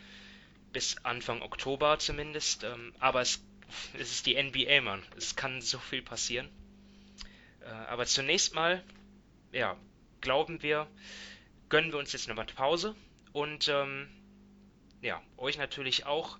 [0.72, 2.64] Bis Anfang Oktober zumindest.
[2.64, 3.40] Ähm, aber es,
[3.94, 5.02] es ist die NBA, Mann.
[5.16, 6.48] Es kann so viel passieren.
[7.64, 8.82] Äh, aber zunächst mal,
[9.52, 9.76] ja,
[10.20, 10.86] glauben wir,
[11.68, 12.94] gönnen wir uns jetzt eine Pause
[13.32, 14.08] und ähm,
[15.00, 16.38] ja, euch natürlich auch,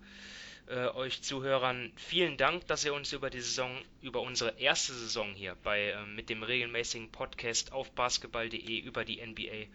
[0.69, 5.35] äh, euch Zuhörern, vielen Dank, dass ihr uns über die Saison, über unsere erste Saison
[5.35, 9.67] hier bei äh, mit dem regelmäßigen Podcast auf basketball.de über die NBA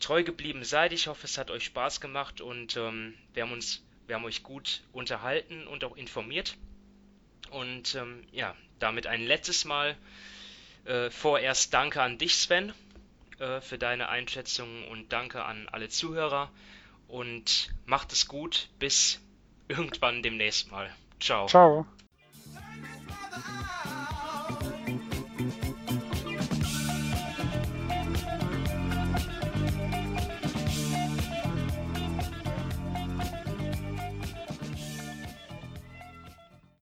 [0.00, 0.92] treu geblieben seid.
[0.92, 4.42] Ich hoffe, es hat euch Spaß gemacht und ähm, wir haben uns, wir haben euch
[4.42, 6.56] gut unterhalten und auch informiert.
[7.50, 9.96] Und ähm, ja, damit ein letztes Mal
[10.84, 12.72] äh, vorerst danke an dich, Sven,
[13.38, 16.50] äh, für deine Einschätzung und danke an alle Zuhörer.
[17.06, 18.68] Und macht es gut.
[18.78, 19.20] Bis
[19.68, 20.90] irgendwann demnächst mal.
[21.20, 21.46] Ciao.
[21.46, 21.86] Ciao.